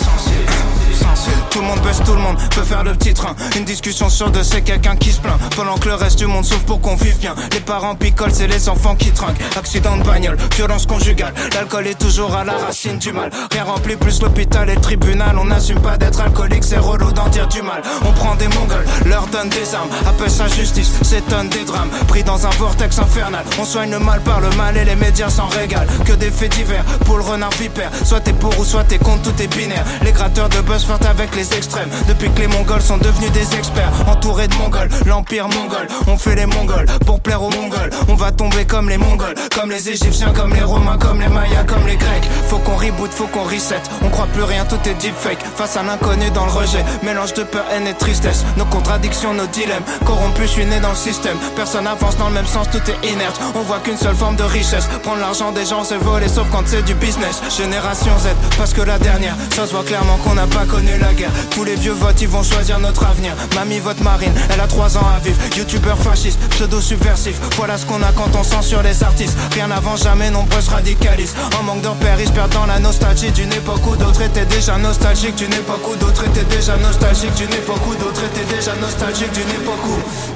Tout 1.50 1.60
le 1.60 1.66
monde 1.66 1.80
baisse, 1.80 2.00
tout 2.04 2.12
le 2.12 2.20
monde 2.20 2.36
peut 2.54 2.62
faire 2.62 2.84
le 2.84 2.92
petit 2.94 3.14
train. 3.14 3.34
Une 3.56 3.64
discussion 3.64 4.08
sur 4.08 4.30
deux, 4.30 4.42
c'est 4.42 4.62
quelqu'un 4.62 4.96
qui 4.96 5.12
se 5.12 5.20
plaint. 5.20 5.38
Pendant 5.54 5.76
que 5.76 5.88
le 5.88 5.94
reste 5.94 6.18
du 6.18 6.26
monde 6.26 6.44
souffre 6.44 6.64
pour 6.64 6.80
qu'on 6.80 6.94
vive 6.94 7.18
bien. 7.18 7.34
Les 7.52 7.60
parents 7.60 7.94
picolent, 7.94 8.32
c'est 8.32 8.46
les 8.46 8.68
enfants 8.68 8.94
qui 8.94 9.10
trinquent. 9.10 9.40
Accident 9.56 9.96
de 9.96 10.02
bagnole, 10.02 10.36
violence 10.54 10.86
conjugale. 10.86 11.32
L'alcool 11.54 11.86
est 11.86 11.98
toujours 11.98 12.34
à 12.34 12.44
la 12.44 12.52
racine 12.52 12.98
du 12.98 13.12
mal. 13.12 13.30
Rien 13.52 13.64
remplit 13.64 13.96
plus 13.96 14.20
l'hôpital 14.20 14.68
et 14.68 14.74
le 14.74 14.80
tribunal. 14.80 15.38
On 15.38 15.46
n'assume 15.46 15.80
pas 15.80 15.96
d'être 15.96 16.20
alcoolique, 16.20 16.64
c'est 16.64 16.78
relou 16.78 17.12
d'en 17.12 17.28
dire 17.28 17.48
du 17.48 17.62
mal. 17.62 17.82
On 18.04 18.12
prend 18.12 18.34
des 18.34 18.48
mongols, 18.48 18.84
leur 19.06 19.26
donne 19.28 19.48
des 19.48 19.74
armes. 19.74 19.88
Appelle 20.06 20.30
ça 20.30 20.48
justice, 20.48 20.92
s'étonne 21.02 21.48
des 21.48 21.64
drames. 21.64 21.90
Pris 22.08 22.22
dans 22.22 22.46
un 22.46 22.50
vortex 22.50 22.98
infernal. 22.98 23.44
On 23.58 23.64
soigne 23.64 23.90
le 23.90 23.98
mal 23.98 24.20
par 24.20 24.40
le 24.40 24.50
mal 24.50 24.76
et 24.76 24.84
les 24.84 24.96
médias 24.96 25.30
s'en 25.30 25.46
régalent. 25.46 25.88
Que 26.04 26.12
des 26.12 26.30
faits 26.30 26.52
divers 26.52 26.84
pour 27.04 27.16
le 27.16 27.22
renard 27.22 27.52
vipère. 27.52 27.90
Soit 28.04 28.20
t'es 28.20 28.32
pour 28.32 28.58
ou 28.58 28.64
soit 28.64 28.84
t'es 28.84 28.98
contre, 28.98 29.22
tout 29.22 29.42
est 29.42 29.54
binaire. 29.56 29.84
Les 30.02 30.12
gratteurs 30.12 30.48
de 30.48 30.60
buzz 30.60 30.84
flirtent 30.84 31.06
avec 31.06 31.34
les 31.34 31.54
extrêmes. 31.54 31.88
Depuis 32.08 32.30
que 32.30 32.40
les 32.40 32.48
mongols 32.48 32.82
sont 32.82 32.98
devenus 32.98 33.32
des 33.32 33.56
experts, 33.56 33.90
entourés 34.06 34.48
de 34.48 34.54
mongols. 34.54 34.66
Mongol, 34.66 34.88
l'empire 35.06 35.48
mongol. 35.48 35.86
On 36.08 36.16
fait 36.18 36.34
les 36.34 36.46
Mongols 36.46 36.86
pour 37.04 37.20
plaire 37.20 37.42
aux 37.42 37.50
Mongols. 37.50 37.90
On 38.08 38.14
va 38.14 38.32
tomber 38.32 38.64
comme 38.64 38.88
les 38.88 38.98
Mongols, 38.98 39.34
comme 39.54 39.70
les 39.70 39.88
Égyptiens, 39.88 40.32
comme 40.36 40.52
les 40.54 40.62
Romains, 40.62 40.98
comme 40.98 41.20
les 41.20 41.28
Mayas, 41.28 41.64
comme 41.64 41.86
les 41.86 41.96
Grecs. 41.96 42.28
Faut 42.48 42.58
qu'on 42.58 42.76
reboot, 42.76 43.12
faut 43.12 43.26
qu'on 43.26 43.44
reset. 43.44 43.82
On 44.02 44.10
croit 44.10 44.26
plus 44.26 44.42
rien, 44.42 44.64
tout 44.64 44.78
est 44.88 44.94
deepfake. 44.94 45.42
Face 45.56 45.76
à 45.76 45.82
l'inconnu 45.82 46.30
dans 46.30 46.44
le 46.44 46.52
rejet, 46.52 46.84
mélange 47.02 47.32
de 47.34 47.42
peur, 47.42 47.64
haine 47.72 47.86
et 47.86 47.94
tristesse. 47.94 48.44
Nos 48.56 48.66
contradictions, 48.66 49.32
nos 49.32 49.46
dilemmes. 49.46 49.82
Corrompus, 50.04 50.46
je 50.46 50.52
suis 50.52 50.66
né 50.66 50.78
dans 50.80 50.90
le 50.90 50.96
système. 50.96 51.36
Personne 51.56 51.86
avance 51.86 52.16
dans 52.16 52.28
le 52.28 52.34
même 52.34 52.46
sens, 52.46 52.68
tout 52.70 52.82
est 52.90 53.08
inerte. 53.08 53.40
On 53.54 53.62
voit 53.62 53.78
qu'une 53.78 53.96
seule 53.96 54.14
forme 54.14 54.36
de 54.36 54.44
richesse. 54.44 54.88
Prendre 55.02 55.20
l'argent 55.20 55.52
des 55.52 55.64
gens, 55.64 55.82
c'est 55.84 55.96
voler, 55.96 56.28
sauf 56.28 56.46
quand 56.52 56.62
c'est 56.66 56.82
du 56.82 56.94
business. 56.94 57.40
Génération 57.56 58.12
Z, 58.18 58.28
parce 58.58 58.74
que 58.74 58.82
la 58.82 58.98
dernière, 58.98 59.34
ça 59.54 59.66
se 59.66 59.72
voit 59.72 59.84
clairement 59.84 60.18
qu'on 60.18 60.34
n'a 60.34 60.46
pas 60.46 60.66
connu 60.66 60.92
la 61.00 61.14
guerre. 61.14 61.32
Tous 61.50 61.64
les 61.64 61.76
vieux 61.76 61.92
votes, 61.92 62.20
ils 62.20 62.28
vont 62.28 62.42
choisir 62.42 62.78
notre 62.78 63.06
avenir. 63.06 63.32
Mamie 63.54 63.78
vote 63.78 64.00
marine, 64.00 64.32
elle 64.50 64.60
a 64.60 64.66
3 64.66 64.98
ans 64.98 65.08
à 65.16 65.18
vivre. 65.20 65.38
Youtubeur 65.56 65.98
fasciste, 65.98 66.38
pseudo 66.50 66.80
subversif. 66.80 67.36
Voilà 67.56 67.78
ce 67.78 67.86
qu'on 67.86 68.02
a 68.02 68.12
quand 68.12 68.36
on 68.38 68.44
censure 68.44 68.82
les 68.82 69.02
artistes. 69.02 69.36
Rien 69.52 69.68
n'avance 69.68 70.02
jamais, 70.02 70.25
nombreuses 70.30 70.68
radicalistes. 70.68 71.36
En 71.58 71.62
manque 71.62 71.82
de 71.82 71.88
repères, 71.88 72.20
ils 72.20 72.26
se 72.26 72.32
perdent 72.32 72.56
la 72.66 72.78
nostalgie 72.78 73.30
d'une 73.32 73.52
époque 73.52 73.86
où 73.86 73.96
d'autres 73.96 74.22
étaient 74.22 74.44
déjà 74.46 74.76
nostalgiques. 74.78 75.36
D'une 75.36 75.52
époque 75.52 75.86
où 75.88 75.96
d'autres 75.96 76.24
étaient 76.24 76.56
déjà 76.56 76.76
nostalgiques. 76.76 77.34
D'une 77.34 77.52
époque 77.52 77.86
où 77.86 77.94
d'autres 77.94 78.24
étaient 78.24 78.54
déjà 78.54 78.74
nostalgiques. 78.76 79.32
D'une 79.32 79.50
époque 79.50 79.84
où. 79.86 80.35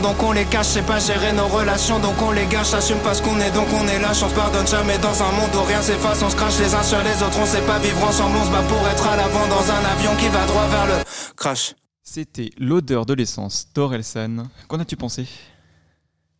donc 0.00 0.22
on 0.22 0.32
les 0.32 0.44
cache, 0.44 0.66
c'est 0.66 0.86
pas 0.86 0.98
gérer 0.98 1.32
nos 1.32 1.46
relations 1.48 1.98
donc 1.98 2.20
on 2.22 2.30
les 2.32 2.46
gâche, 2.46 2.74
assume 2.74 2.98
pas 2.98 3.14
ce 3.14 3.22
qu'on 3.22 3.38
est 3.40 3.50
donc 3.50 3.68
on 3.72 3.86
est 3.88 3.98
lâche, 3.98 4.22
on 4.22 4.28
se 4.28 4.34
pardonne 4.34 4.66
jamais 4.66 4.98
dans 4.98 5.22
un 5.22 5.32
monde 5.32 5.54
où 5.54 5.62
rien 5.62 5.82
s'efface, 5.82 6.22
on 6.22 6.30
se 6.30 6.36
crache 6.36 6.58
les 6.58 6.74
uns 6.74 6.82
sur 6.82 7.02
les 7.02 7.22
autres, 7.22 7.38
on 7.40 7.46
sait 7.46 7.62
pas 7.62 7.78
vivre 7.78 8.02
ensemble, 8.04 8.36
on 8.36 8.44
se 8.44 8.50
bat 8.50 8.62
pour 8.62 8.86
être 8.88 9.06
à 9.06 9.16
l'avant 9.16 9.46
dans 9.48 9.70
un 9.70 9.84
avion 9.96 10.14
qui 10.16 10.28
va 10.28 10.46
droit 10.46 10.66
vers 10.68 10.86
le 10.86 11.04
crash. 11.36 11.74
C'était 12.02 12.50
l'odeur 12.58 13.04
de 13.04 13.12
l'essence 13.12 13.68
d'Orelsan. 13.74 14.48
Qu'en 14.68 14.80
as-tu 14.80 14.96
pensé? 14.96 15.26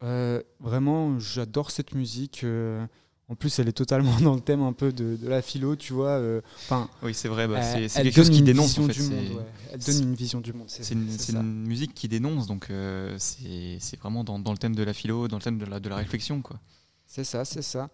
Euh, 0.02 0.40
Vraiment, 0.60 1.18
j'adore 1.18 1.70
cette 1.70 1.94
musique. 1.94 2.40
Euh, 2.42 2.86
en 3.30 3.35
plus, 3.35 3.58
elle 3.58 3.68
est 3.68 3.73
totalement 3.73 4.18
dans 4.20 4.35
le 4.35 4.40
thème 4.40 4.62
un 4.62 4.73
peu 4.73 4.90
de, 4.90 5.18
la 5.28 5.42
philo, 5.42 5.76
tu 5.76 5.92
vois. 5.92 6.12
Euh, 6.12 6.40
enfin, 6.56 6.88
oui, 7.02 7.12
c'est 7.12 7.28
vrai. 7.28 7.47
Bah, 7.47 7.62
c'est 7.62 7.88
quelque 7.88 8.16
chose 8.16 8.30
qui 8.30 8.42
dénonce. 8.42 8.78
En 8.78 8.88
fait, 8.88 9.00
monde, 9.02 9.44
Elle 9.73 9.80
donne 9.80 10.02
une 10.02 10.14
vision 10.14 10.40
du 10.40 10.52
monde. 10.52 10.68
C'est 10.68 10.94
une, 10.94 11.08
une, 11.28 11.66
musique 11.66 11.94
qui 11.94 12.08
dénonce, 12.08 12.47
donc 12.47 12.68
euh, 12.70 13.14
c'est 13.18 13.99
vraiment 14.00 14.25
dans, 14.25 14.38
dans, 14.38 14.52
le 14.52 14.58
thème 14.58 14.75
de 14.75 14.82
la 14.82 14.94
philo, 14.94 15.28
dans 15.28 15.37
le 15.37 15.42
thème 15.42 15.58
de 15.58 15.66
la, 15.66 15.78
de 15.78 15.88
la 15.88 15.97
réflexion, 15.97 16.40
quoi. 16.40 16.58
C'est 17.04 17.25
ça, 17.25 17.44
c'est 17.44 17.62
ça. 17.62 17.90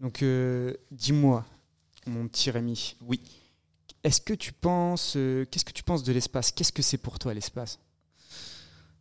Donc, 0.00 0.22
euh, 0.22 0.72
dis-moi, 0.90 1.44
mon 2.06 2.26
petit 2.28 2.50
Rémi. 2.50 2.96
Oui. 3.06 3.20
Est-ce 4.04 4.20
que 4.20 4.32
tu 4.32 4.52
penses, 4.52 5.18
qu'est-ce 5.50 5.64
que 5.64 5.72
tu 5.72 5.82
penses 5.82 6.02
de 6.02 6.12
l'espace? 6.12 6.52
Qu'est-ce 6.52 6.72
que 6.72 6.82
c'est 6.82 6.98
pour 6.98 7.18
toi 7.18 7.34
l'espace? 7.34 7.78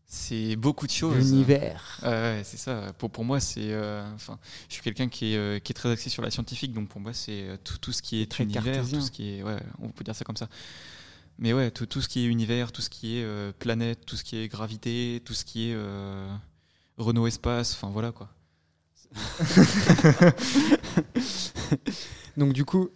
C'est 0.09 0.55
beaucoup 0.55 0.87
de 0.87 0.91
choses. 0.91 1.17
L'univers. 1.17 1.99
ouais, 2.01 2.41
c'est 2.45 2.55
ça. 2.55 2.93
Pour, 2.97 3.11
pour 3.11 3.25
moi, 3.25 3.41
c'est. 3.41 3.73
Euh, 3.73 4.09
enfin, 4.15 4.39
je 4.69 4.75
suis 4.75 4.81
quelqu'un 4.81 5.09
qui, 5.09 5.33
est, 5.33 5.37
euh, 5.37 5.59
qui 5.59 5.73
est 5.73 5.75
très 5.75 5.91
axé 5.91 6.09
sur 6.09 6.23
la 6.23 6.31
scientifique, 6.31 6.71
donc 6.71 6.87
pour 6.87 7.01
moi, 7.01 7.11
c'est 7.11 7.43
euh, 7.43 7.57
tout, 7.61 7.77
tout 7.77 7.91
ce 7.91 8.01
qui 8.01 8.21
est 8.21 8.31
très 8.31 8.45
univers, 8.45 8.89
tout 8.89 9.01
ce 9.01 9.11
qui 9.11 9.35
est. 9.35 9.43
Ouais, 9.43 9.59
on 9.79 9.89
peut 9.89 10.05
dire 10.05 10.15
ça 10.15 10.23
comme 10.23 10.37
ça. 10.37 10.47
Mais 11.39 11.51
ouais, 11.51 11.71
tout, 11.71 11.85
tout 11.85 12.01
ce 12.01 12.07
qui 12.07 12.21
est 12.21 12.25
univers, 12.25 12.71
tout 12.71 12.81
ce 12.81 12.89
qui 12.89 13.17
est 13.17 13.53
planète, 13.59 14.05
tout 14.05 14.15
ce 14.15 14.23
qui 14.23 14.37
est 14.37 14.47
gravité, 14.47 15.21
tout 15.25 15.33
ce 15.33 15.43
qui 15.43 15.69
est 15.69 15.77
Renault 16.97 17.27
Espace, 17.27 17.73
enfin 17.73 17.89
voilà 17.91 18.11
quoi. 18.11 18.29
donc 22.37 22.53
du 22.53 22.65
coup, 22.65 22.89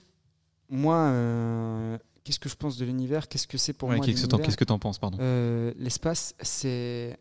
moi 0.69 1.11
qu'est-ce 2.23 2.39
que 2.39 2.49
je 2.49 2.55
pense 2.55 2.77
de 2.77 2.85
l'univers 2.85 3.27
Qu'est-ce 3.27 3.47
que 3.47 3.57
c'est 3.57 3.73
pour 3.73 3.89
moi 3.89 3.99
Qu'est-ce 3.99 4.57
que 4.57 4.63
tu 4.63 4.73
en 4.73 4.79
penses 4.79 4.99
pardon 4.99 5.17
euh, 5.21 5.73
L'espace, 5.77 6.35
c'est 6.41 7.17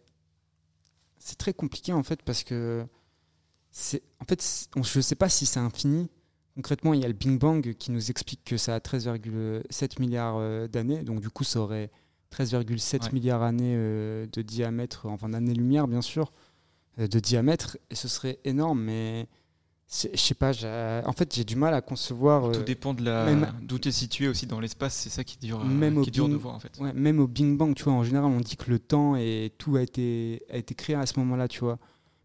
c'est 1.18 1.36
très 1.36 1.52
compliqué 1.52 1.92
en 1.92 2.02
fait 2.02 2.22
parce 2.22 2.44
que 2.44 2.86
c'est 3.70 4.02
en 4.20 4.24
fait 4.24 4.68
je 4.74 4.98
ne 4.98 5.02
sais 5.02 5.14
pas 5.14 5.28
si 5.28 5.46
c'est 5.46 5.60
infini. 5.60 6.08
Concrètement, 6.56 6.94
il 6.94 7.00
y 7.00 7.04
a 7.04 7.08
le 7.08 7.14
Big 7.14 7.38
Bang 7.38 7.74
qui 7.74 7.92
nous 7.92 8.10
explique 8.10 8.42
que 8.44 8.56
ça 8.56 8.74
a 8.74 8.78
13,7 8.80 10.00
milliards 10.00 10.36
euh, 10.38 10.66
d'années, 10.66 11.02
donc 11.02 11.20
du 11.20 11.30
coup 11.30 11.44
ça 11.44 11.60
aurait 11.60 11.90
13,7 12.32 13.14
milliards 13.14 13.40
d'années 13.40 13.74
euh, 13.76 14.26
de 14.32 14.42
diamètre, 14.42 15.06
enfin 15.06 15.28
d'années-lumière 15.28 15.86
bien 15.86 16.02
sûr, 16.02 16.32
de 16.98 17.20
diamètre, 17.20 17.78
et 17.88 17.94
ce 17.94 18.08
serait 18.08 18.40
énorme, 18.44 18.82
mais 18.82 19.28
je 19.90 20.16
sais 20.16 20.34
pas, 20.34 20.52
en 21.04 21.12
fait 21.12 21.34
j'ai 21.34 21.44
du 21.44 21.56
mal 21.56 21.74
à 21.74 21.80
concevoir. 21.80 22.52
Tout 22.52 22.60
euh, 22.60 22.64
dépend 22.64 22.94
de 22.94 23.04
la 23.04 23.34
d'où 23.60 23.78
tu 23.78 23.88
es 23.88 23.92
situé 23.92 24.28
aussi 24.28 24.46
dans 24.46 24.60
l'espace, 24.60 24.94
c'est 24.94 25.10
ça 25.10 25.24
qui 25.24 25.36
dure, 25.36 25.64
même 25.64 26.02
qui 26.02 26.12
dure 26.12 26.28
de 26.28 26.36
voir 26.36 26.54
en 26.54 26.60
fait. 26.60 26.78
même 26.80 27.18
au 27.18 27.26
Big 27.26 27.56
Bang, 27.56 27.74
tu 27.74 27.84
vois, 27.84 27.94
en 27.94 28.04
général 28.04 28.30
on 28.30 28.40
dit 28.40 28.56
que 28.56 28.70
le 28.70 28.78
temps 28.78 29.16
et 29.16 29.52
tout 29.58 29.76
a 29.76 29.82
été, 29.82 30.42
a 30.48 30.58
été 30.58 30.74
créé 30.76 30.94
à 30.94 31.06
ce 31.06 31.18
moment-là, 31.18 31.48
tu 31.48 31.60
vois. 31.60 31.78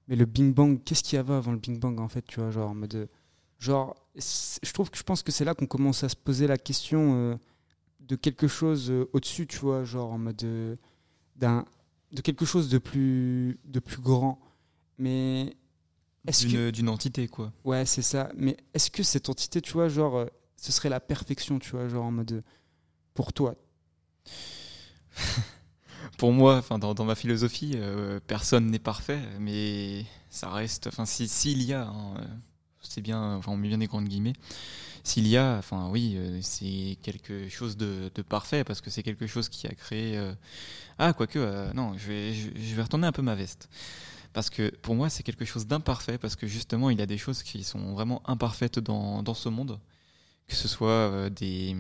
Mais 0.08 0.16
le 0.16 0.26
Big 0.26 0.54
Bang, 0.54 0.80
qu'est-ce 0.84 1.02
qu'il 1.02 1.16
y 1.16 1.20
avait 1.20 1.34
avant 1.34 1.52
le 1.52 1.58
Big 1.58 1.80
Bang 1.80 2.00
en 2.00 2.08
fait, 2.08 2.24
tu 2.28 2.40
vois, 2.40 2.52
genre 2.52 2.70
en 2.70 2.76
mode, 2.76 3.10
genre, 3.58 3.96
je 4.16 4.72
trouve 4.72 4.92
que 4.92 4.98
je 4.98 5.04
pense 5.04 5.24
que 5.24 5.32
c'est 5.32 5.46
là 5.46 5.56
qu'on 5.56 5.66
commence 5.66 6.04
à 6.04 6.10
se 6.10 6.16
poser 6.16 6.46
la 6.46 6.60
question 6.60 7.16
euh, 7.16 7.36
de 8.02 8.16
quelque 8.16 8.48
chose 8.48 8.92
euh, 8.92 9.10
au-dessus, 9.14 9.48
tu 9.48 9.58
vois, 9.58 9.84
genre 9.84 10.12
en 10.12 10.20
mode 10.20 10.78
d'un 11.36 11.66
de 12.12 12.22
quelque 12.22 12.46
chose 12.46 12.70
de 12.70 12.78
plus 12.78 13.60
de 13.66 13.80
plus 13.80 14.02
grand. 14.02 14.40
Mais 15.00 15.58
d'une 16.72 16.90
entité, 16.90 17.28
quoi. 17.28 17.52
Ouais, 17.64 17.86
c'est 17.86 18.02
ça. 18.02 18.30
Mais 18.36 18.58
est-ce 18.74 18.90
que 18.92 19.04
cette 19.04 19.30
entité, 19.30 19.62
tu 19.62 19.74
vois, 19.74 19.88
genre, 19.88 20.18
euh, 20.18 20.26
ce 20.58 20.72
serait 20.72 20.90
la 20.90 21.00
perfection, 21.00 21.60
tu 21.60 21.72
vois, 21.72 21.88
genre 21.88 22.06
en 22.06 22.12
mode. 22.12 22.44
Pour 23.14 23.32
toi? 23.32 23.56
Pour 26.18 26.34
moi, 26.34 26.58
enfin, 26.58 26.80
dans, 26.80 26.94
dans, 26.94 27.06
ma 27.06 27.16
philosophie, 27.16 27.74
euh, 27.76 28.20
personne 28.26 28.70
n'est 28.70 28.80
parfait, 28.80 29.20
mais 29.40 30.06
ça 30.30 30.50
reste. 30.50 30.88
Enfin, 30.88 31.06
s'il 31.06 31.30
si, 31.30 31.54
y 31.54 31.74
a, 31.74 31.88
hein, 31.88 32.16
euh, 32.20 32.26
c'est 32.82 33.02
bien, 33.02 33.36
enfin, 33.36 33.54
on 33.54 33.58
met 33.58 33.70
bien 33.70 33.78
des 33.78 33.88
grandes 33.88 34.08
guillemets. 34.08 34.34
S'il 35.04 35.28
y 35.28 35.38
a, 35.38 35.58
enfin, 35.58 35.90
oui, 35.90 36.18
c'est 36.42 36.98
quelque 37.04 37.48
chose 37.48 37.78
de, 37.78 38.12
de, 38.14 38.22
parfait 38.24 38.64
parce 38.64 38.82
que 38.82 38.90
c'est 38.90 39.04
quelque 39.04 39.28
chose 39.28 39.50
qui 39.50 39.68
a 39.68 39.76
créé. 39.76 40.20
Ah, 40.98 41.14
quoique, 41.14 41.72
non, 41.74 41.96
je 41.96 42.08
vais, 42.08 42.34
je 42.34 42.76
vais 42.76 42.82
retourner 42.82 43.06
un 43.06 43.12
peu 43.12 43.22
ma 43.22 43.36
veste 43.36 43.70
parce 44.36 44.50
que 44.50 44.70
pour 44.82 44.96
moi 44.96 45.10
c'est 45.10 45.24
quelque 45.24 45.46
chose 45.46 45.66
d'imparfait 45.66 46.18
parce 46.18 46.36
que 46.36 46.46
justement 46.46 46.90
il 46.90 47.00
y 47.00 47.02
a 47.02 47.06
des 47.06 47.18
choses 47.18 47.42
qui 47.42 47.64
sont 47.64 47.94
vraiment 47.94 48.22
imparfaites 48.30 48.80
dans, 48.80 49.24
dans 49.24 49.34
ce 49.34 49.48
monde. 49.48 49.80
Que 50.48 50.56
ce 50.56 50.68
soit 50.68 50.90
euh, 50.90 51.30
des 51.30 51.74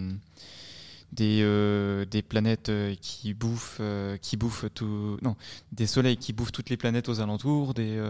des, 1.11 1.41
euh, 1.43 2.05
des 2.05 2.21
planètes 2.21 2.69
euh, 2.69 2.95
qui 2.95 3.33
bouffent 3.33 3.81
qui 4.21 4.37
bouffent 4.37 4.67
tout 4.73 5.17
non 5.21 5.35
des 5.73 5.85
soleils 5.85 6.15
qui 6.15 6.31
bouffent 6.31 6.53
toutes 6.53 6.69
les 6.69 6.77
planètes 6.77 7.09
aux 7.09 7.19
alentours 7.19 7.73
des 7.73 8.01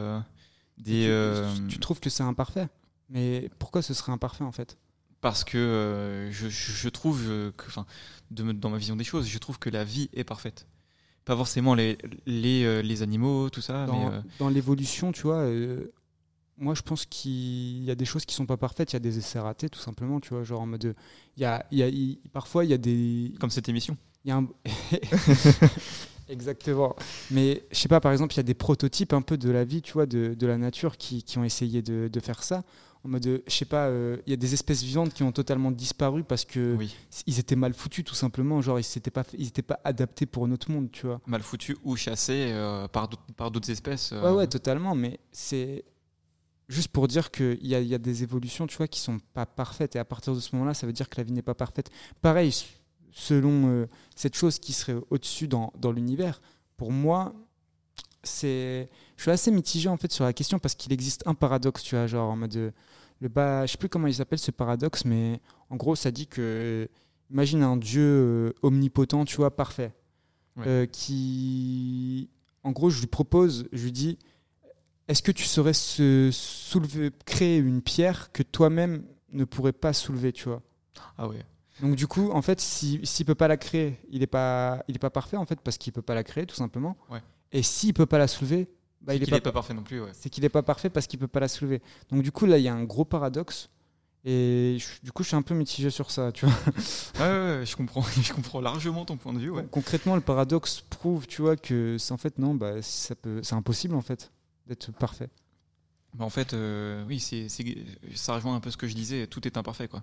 des 0.77 1.07
tu, 1.67 1.79
trouves 1.79 1.99
que 1.99 2.11
c'est 2.11 2.23
imparfait? 2.23 2.67
Mais 3.09 3.49
pourquoi 3.57 3.81
ce 3.81 3.95
serait 3.95 4.11
imparfait 4.11 4.43
en 4.43 4.51
fait? 4.51 4.77
Parce 5.21 5.43
que 5.43 6.29
je, 6.31 6.49
je, 6.49 6.89
trouve 6.89 7.51
que 7.57 7.65
enfin 7.65 7.87
dans 8.29 8.69
ma 8.69 8.77
vision 8.77 8.95
des 8.95 9.03
choses 9.03 9.27
je 9.27 9.39
trouve 9.39 9.57
que 9.57 9.71
la 9.71 9.83
vie 9.83 10.07
est 10.13 10.23
parfaite 10.23 10.67
pas 11.25 11.35
forcément 11.35 11.73
les, 11.73 11.97
les, 12.25 12.63
euh, 12.63 12.81
les 12.81 13.01
animaux, 13.01 13.49
tout 13.49 13.61
ça. 13.61 13.85
Dans, 13.85 14.11
euh, 14.11 14.21
dans 14.39 14.49
l'évolution, 14.49 15.11
tu 15.11 15.23
vois, 15.23 15.39
euh, 15.39 15.91
moi 16.57 16.75
je 16.75 16.83
pense 16.83 17.05
qu'il 17.05 17.83
y 17.83 17.91
a 17.91 17.95
des 17.95 18.05
choses 18.05 18.25
qui 18.25 18.35
sont 18.35 18.45
pas 18.45 18.57
parfaites, 18.57 18.93
il 18.93 18.95
y 18.95 18.97
a 18.97 18.99
des 18.99 19.17
essais 19.17 19.39
ratés 19.39 19.67
tout 19.67 19.79
simplement, 19.79 20.19
tu 20.19 20.29
vois, 20.29 20.43
genre 20.43 20.61
en 20.61 20.67
mode. 20.67 20.95
Il 21.35 21.41
y 21.41 21.45
a, 21.45 21.65
y 21.71 21.83
a, 21.83 21.89
parfois 22.31 22.63
il 22.63 22.71
y 22.71 22.73
a 22.73 22.77
des. 22.77 23.33
Comme 23.39 23.49
cette 23.49 23.67
émission. 23.67 23.97
Il 24.23 24.29
y 24.29 24.31
a 24.31 24.37
un... 24.37 24.47
Exactement. 26.29 26.95
Mais 27.31 27.63
je 27.71 27.77
sais 27.77 27.87
pas, 27.87 27.99
par 27.99 28.11
exemple, 28.11 28.33
il 28.33 28.37
y 28.37 28.39
a 28.39 28.43
des 28.43 28.53
prototypes 28.53 29.13
un 29.13 29.21
peu 29.21 29.37
de 29.37 29.49
la 29.49 29.63
vie, 29.63 29.81
tu 29.81 29.93
vois, 29.93 30.05
de, 30.05 30.33
de 30.33 30.47
la 30.47 30.57
nature 30.57 30.97
qui, 30.97 31.23
qui 31.23 31.37
ont 31.37 31.43
essayé 31.43 31.81
de, 31.81 32.07
de, 32.07 32.19
faire 32.19 32.43
ça 32.43 32.63
en 33.05 33.09
mode, 33.09 33.43
je 33.45 33.53
sais 33.53 33.65
pas, 33.65 33.87
euh, 33.87 34.17
il 34.25 34.31
y 34.31 34.33
a 34.33 34.35
des 34.35 34.53
espèces 34.53 34.81
vivantes 34.81 35.13
qui 35.13 35.21
ont 35.21 35.31
totalement 35.31 35.69
disparu 35.69 36.23
parce 36.23 36.43
que 36.43 36.75
ils 37.27 37.39
étaient 37.39 37.55
mal 37.55 37.73
foutus 37.73 38.03
tout 38.03 38.15
simplement, 38.15 38.61
genre 38.61 38.79
ils 38.79 38.87
n'étaient 38.95 39.11
pas, 39.11 39.23
ils 39.37 39.47
étaient 39.47 39.61
pas 39.61 39.79
adaptés 39.83 40.25
pour 40.25 40.47
notre 40.47 40.71
monde, 40.71 40.89
tu 40.91 41.05
vois. 41.05 41.21
Mal 41.27 41.43
foutus 41.43 41.77
ou 41.83 41.95
chassés 41.95 42.47
euh, 42.49 42.87
par 42.87 43.07
d'autres 43.07 43.69
espèces. 43.69 44.11
Euh. 44.11 44.23
Ouais, 44.23 44.37
ouais, 44.37 44.47
totalement. 44.47 44.95
Mais 44.95 45.19
c'est 45.31 45.85
juste 46.67 46.87
pour 46.87 47.07
dire 47.07 47.29
qu'il 47.29 47.65
y 47.65 47.75
a, 47.75 47.79
y 47.79 47.93
a 47.93 47.99
des 47.99 48.23
évolutions, 48.23 48.65
tu 48.65 48.77
vois, 48.77 48.87
qui 48.87 48.99
sont 48.99 49.19
pas 49.35 49.45
parfaites 49.45 49.95
et 49.95 49.99
à 49.99 50.05
partir 50.05 50.33
de 50.33 50.39
ce 50.39 50.55
moment-là, 50.55 50.73
ça 50.73 50.87
veut 50.87 50.93
dire 50.93 51.07
que 51.07 51.17
la 51.17 51.23
vie 51.23 51.33
n'est 51.33 51.43
pas 51.43 51.53
parfaite. 51.53 51.91
Pareil, 52.23 52.51
selon 53.17 53.87
cette 54.15 54.35
chose 54.35 54.59
qui 54.59 54.73
serait 54.73 54.97
au-dessus 55.09 55.47
dans, 55.47 55.71
dans 55.79 55.91
l'univers, 55.93 56.41
pour 56.75 56.91
moi, 56.91 57.33
c'est, 58.23 58.89
je 59.15 59.21
suis 59.23 59.31
assez 59.31 59.51
mitigé 59.51 59.87
en 59.87 59.95
fait 59.97 60.11
sur 60.11 60.25
la 60.25 60.33
question 60.33 60.59
parce 60.59 60.75
qu'il 60.75 60.91
existe 60.91 61.23
un 61.25 61.33
paradoxe, 61.33 61.81
tu 61.83 61.95
vois, 61.95 62.07
genre 62.07 62.29
en 62.31 62.35
mode 62.35 62.55
euh, 62.57 62.71
le 63.21 63.29
bas, 63.29 63.65
je 63.65 63.71
sais 63.71 63.77
plus 63.77 63.87
comment 63.87 64.07
il 64.07 64.13
s'appelle 64.15 64.39
ce 64.39 64.51
paradoxe, 64.51 65.05
mais 65.05 65.39
en 65.69 65.77
gros, 65.77 65.95
ça 65.95 66.11
dit 66.11 66.27
que 66.27 66.89
imagine 67.31 67.63
un 67.63 67.77
Dieu 67.77 68.01
euh, 68.03 68.53
omnipotent, 68.63 69.23
tu 69.25 69.37
vois, 69.37 69.55
parfait, 69.55 69.93
Ouais. 70.57 70.63
euh, 70.67 70.85
qui, 70.85 72.29
en 72.63 72.71
gros, 72.71 72.89
je 72.89 72.99
lui 72.99 73.07
propose, 73.07 73.67
je 73.71 73.83
lui 73.83 73.91
dis, 73.91 74.17
est-ce 75.07 75.21
que 75.21 75.31
tu 75.31 75.43
saurais 75.45 75.73
se 75.73 76.29
soulever, 76.33 77.11
créer 77.25 77.57
une 77.57 77.81
pierre 77.81 78.31
que 78.33 78.41
toi-même 78.43 79.05
ne 79.31 79.45
pourrais 79.45 79.73
pas 79.73 79.93
soulever, 79.93 80.33
tu 80.33 80.45
vois? 80.49 80.61
Ah 81.17 81.27
ouais. 81.27 81.43
Donc 81.81 81.95
du 81.95 82.07
coup, 82.07 82.31
en 82.31 82.41
fait, 82.41 82.59
si- 82.61 82.99
s'il 83.03 83.25
peut 83.25 83.35
pas 83.35 83.47
la 83.47 83.57
créer, 83.57 83.99
il 84.09 84.21
est 84.23 84.27
pas, 84.27 84.83
il 84.87 84.95
est 84.95 84.99
pas 84.99 85.09
parfait 85.09 85.37
en 85.37 85.45
fait 85.45 85.59
parce 85.61 85.77
qu'il 85.77 85.91
peut 85.93 86.01
pas 86.01 86.15
la 86.15 86.23
créer 86.23 86.45
tout 86.45 86.55
simplement. 86.55 86.97
Ouais. 87.09 87.21
Et 87.51 87.63
s'il 87.63 87.93
peut 87.93 88.05
pas 88.05 88.17
la 88.17 88.27
soulever, 88.27 88.69
bah, 89.01 89.13
il 89.13 89.21
est 89.21 89.25
Il 89.25 89.29
pas, 89.29 89.37
est 89.37 89.41
pas 89.41 89.51
parfait 89.51 89.73
non 89.73 89.83
plus, 89.83 90.01
ouais. 90.01 90.11
c'est 90.13 90.29
qu'il 90.29 90.43
est 90.45 90.49
pas 90.49 90.63
parfait 90.63 90.89
parce 90.89 91.07
qu'il 91.07 91.19
peut 91.19 91.27
pas 91.27 91.39
la 91.39 91.47
soulever. 91.47 91.81
Donc 92.11 92.21
du 92.23 92.31
coup 92.31 92.45
là, 92.45 92.57
il 92.57 92.63
y 92.63 92.67
a 92.67 92.73
un 92.73 92.83
gros 92.83 93.05
paradoxe. 93.05 93.69
Et 94.27 94.77
je- 94.79 95.03
du 95.05 95.11
coup, 95.11 95.21
je 95.21 95.27
suis 95.27 95.37
un 95.37 95.43
peu 95.43 95.53
mitigé 95.53 95.91
sur 95.91 96.09
ça, 96.09 96.31
tu 96.31 96.47
vois. 96.47 96.55
Ouais, 97.19 97.57
ouais, 97.59 97.63
je 97.65 97.75
comprends, 97.75 98.01
je 98.23 98.33
comprends 98.33 98.59
largement 98.59 99.05
ton 99.05 99.17
point 99.17 99.33
de 99.33 99.37
vue, 99.39 99.51
ouais. 99.51 99.67
Concrètement, 99.69 100.15
le 100.15 100.21
paradoxe 100.21 100.81
prouve, 100.89 101.27
tu 101.27 101.43
vois, 101.43 101.55
que 101.55 101.97
c'est 101.99 102.11
en 102.11 102.17
fait 102.17 102.39
non, 102.39 102.55
bah 102.55 102.81
ça 102.81 103.13
peut, 103.13 103.41
c'est 103.43 103.53
impossible 103.53 103.93
en 103.93 104.01
fait 104.01 104.31
d'être 104.65 104.91
parfait. 104.93 105.29
Bah, 106.15 106.25
en 106.25 106.31
fait, 106.31 106.53
euh, 106.55 107.05
oui, 107.07 107.19
c'est- 107.19 107.49
ça 108.15 108.33
rejoint 108.35 108.55
un 108.55 108.59
peu 108.61 108.71
ce 108.71 108.77
que 108.77 108.87
je 108.87 108.95
disais, 108.95 109.27
tout 109.27 109.45
est 109.47 109.57
imparfait, 109.57 109.87
quoi. 109.87 110.01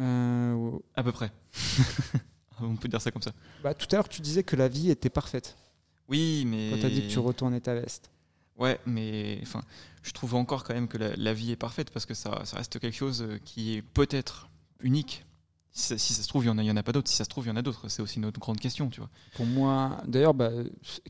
Euh, 0.00 0.70
À 0.94 1.02
peu 1.02 1.12
près. 1.12 1.30
On 2.60 2.76
peut 2.76 2.88
dire 2.88 3.00
ça 3.00 3.10
comme 3.10 3.22
ça. 3.22 3.32
bah, 3.62 3.74
tout 3.74 3.86
à 3.92 3.96
l'heure, 3.96 4.08
tu 4.08 4.20
disais 4.20 4.42
que 4.44 4.56
la 4.56 4.68
vie 4.68 4.90
était 4.90 5.10
parfaite 5.10 5.56
Oui, 6.08 6.44
mais. 6.46 6.70
quand 6.72 6.78
tu 6.80 6.86
as 6.86 6.90
dit 6.90 7.02
que 7.06 7.12
tu 7.12 7.18
retournais 7.18 7.60
ta 7.60 7.74
veste. 7.74 8.10
Ouais, 8.56 8.78
mais 8.86 9.40
enfin, 9.42 9.62
je 10.02 10.12
trouve 10.12 10.36
encore 10.36 10.62
quand 10.62 10.74
même 10.74 10.86
que 10.86 10.96
la, 10.96 11.16
la 11.16 11.34
vie 11.34 11.50
est 11.50 11.56
parfaite 11.56 11.90
parce 11.90 12.06
que 12.06 12.14
ça, 12.14 12.42
ça 12.44 12.56
reste 12.56 12.78
quelque 12.78 12.94
chose 12.96 13.22
euh, 13.22 13.38
qui 13.44 13.74
est 13.74 13.82
peut-être 13.82 14.48
unique. 14.80 15.24
Si 15.76 15.88
ça, 15.88 15.98
si 15.98 16.14
ça 16.14 16.22
se 16.22 16.28
trouve, 16.28 16.44
il 16.44 16.46
y 16.46 16.50
en 16.50 16.56
a, 16.58 16.62
y 16.62 16.70
en 16.70 16.76
a 16.76 16.82
pas 16.84 16.92
d'autres. 16.92 17.10
Si 17.10 17.16
ça 17.16 17.24
se 17.24 17.28
trouve, 17.28 17.46
il 17.46 17.48
y 17.48 17.50
en 17.50 17.56
a 17.56 17.62
d'autres. 17.62 17.88
C'est 17.88 18.00
aussi 18.00 18.18
une 18.18 18.26
autre 18.26 18.38
grande 18.38 18.60
question, 18.60 18.88
tu 18.90 19.00
vois. 19.00 19.10
Pour 19.34 19.44
moi, 19.44 20.00
d'ailleurs, 20.06 20.32
bah, 20.32 20.50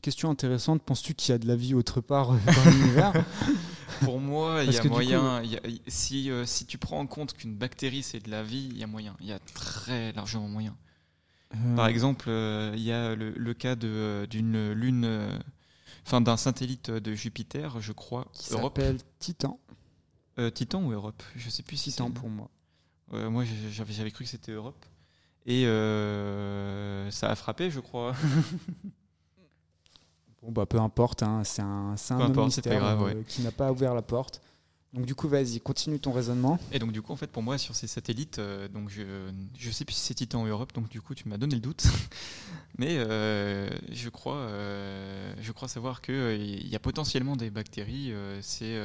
question 0.01 0.31
intéressante, 0.31 0.81
penses-tu 0.81 1.13
qu'il 1.13 1.33
y 1.33 1.35
a 1.35 1.37
de 1.37 1.47
la 1.47 1.55
vie 1.55 1.75
autre 1.75 2.01
part 2.01 2.31
euh, 2.33 2.37
dans 2.47 2.71
l'univers? 2.71 3.13
Pour 4.01 4.19
moi, 4.19 4.63
il 4.63 4.73
y 4.73 4.77
a 4.77 4.83
moyen. 4.85 5.43
y 5.43 5.55
a- 5.55 5.61
si, 5.87 6.31
euh, 6.31 6.45
si 6.47 6.65
tu 6.65 6.77
prends 6.79 6.99
en 6.99 7.05
compte 7.07 7.33
qu'une 7.33 7.55
bactérie 7.55 8.01
c'est 8.03 8.19
de 8.19 8.29
la 8.31 8.41
vie, 8.43 8.67
il 8.71 8.77
y 8.77 8.83
a 8.83 8.87
moyen. 8.87 9.15
Il 9.21 9.27
y 9.27 9.31
a 9.31 9.39
très 9.53 10.11
largement 10.13 10.47
moyen. 10.49 10.75
Euh, 11.55 11.75
Par 11.75 11.85
exemple, 11.87 12.25
euh, 12.27 12.73
il 12.75 12.81
y 12.83 12.91
a 12.91 13.15
le, 13.15 13.29
le 13.31 13.53
cas 13.53 13.75
d'une 13.75 14.71
lune, 14.73 15.29
enfin 16.05 16.19
d'un 16.21 16.37
satellite 16.37 16.89
de 16.89 17.13
Jupiter, 17.13 17.79
je 17.81 17.91
crois, 17.93 18.25
qui 18.33 18.49
s'appelle 18.63 18.97
Titan. 19.19 19.59
Titan 20.55 20.83
ou 20.83 20.91
Europe, 20.91 21.21
je 21.37 21.49
sais 21.49 21.63
plus 21.63 21.77
si 21.77 21.91
Titan 21.91 22.09
pour 22.11 22.29
moi. 22.29 22.49
Euh, 23.13 23.29
moi, 23.29 23.43
j'avais, 23.71 24.11
cru 24.11 24.23
que 24.23 24.29
c'était 24.29 24.51
Europe. 24.51 24.85
Et 25.45 25.65
euh, 25.67 27.09
ça 27.11 27.29
a 27.29 27.35
frappé, 27.35 27.69
je 27.69 27.79
crois. 27.79 28.15
Bon, 30.41 30.51
bah, 30.51 30.67
peu 30.67 30.79
importe, 30.79 31.23
hein, 31.23 31.43
c'est 31.43 31.63
un, 31.63 31.95
c'est 31.97 32.13
un 32.13 32.19
importe, 32.19 32.45
mystère, 32.45 32.79
grave, 32.79 33.01
euh, 33.01 33.05
ouais. 33.05 33.23
qui 33.27 33.41
n'a 33.41 33.51
pas 33.51 33.71
ouvert 33.71 33.95
la 33.95 34.03
porte. 34.03 34.41
Donc, 34.95 35.05
du 35.05 35.13
coup, 35.13 35.27
vas-y, 35.27 35.59
continue 35.59 35.99
ton 35.99 36.13
raisonnement. 36.13 36.57
Et 36.71 36.79
donc, 36.79 36.93
du 36.93 37.01
coup, 37.01 37.11
en 37.11 37.17
fait, 37.17 37.27
pour 37.27 37.43
moi, 37.43 37.57
sur 37.57 37.75
ces 37.75 37.85
satellites, 37.85 38.39
euh, 38.39 38.69
donc 38.69 38.89
je, 38.89 39.01
je 39.57 39.69
sais 39.69 39.83
plus 39.83 39.93
si 39.93 39.99
c'est 39.99 40.13
Titan 40.13 40.43
ou 40.43 40.47
Europe, 40.47 40.71
donc 40.73 40.87
du 40.87 41.01
coup, 41.01 41.13
tu 41.13 41.27
m'as 41.27 41.37
donné 41.37 41.55
le 41.55 41.61
doute. 41.61 41.83
Mais 42.77 42.95
euh, 42.97 43.69
je, 43.91 44.07
crois, 44.07 44.37
euh, 44.37 45.33
je 45.41 45.51
crois 45.51 45.67
savoir 45.67 46.01
qu'il 46.01 46.65
y 46.65 46.75
a 46.77 46.79
potentiellement 46.79 47.35
des 47.35 47.49
bactéries. 47.49 48.13
c'est 48.41 48.79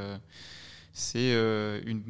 c'est 0.93 1.33
euh, 1.35 1.81
une, 1.87 2.03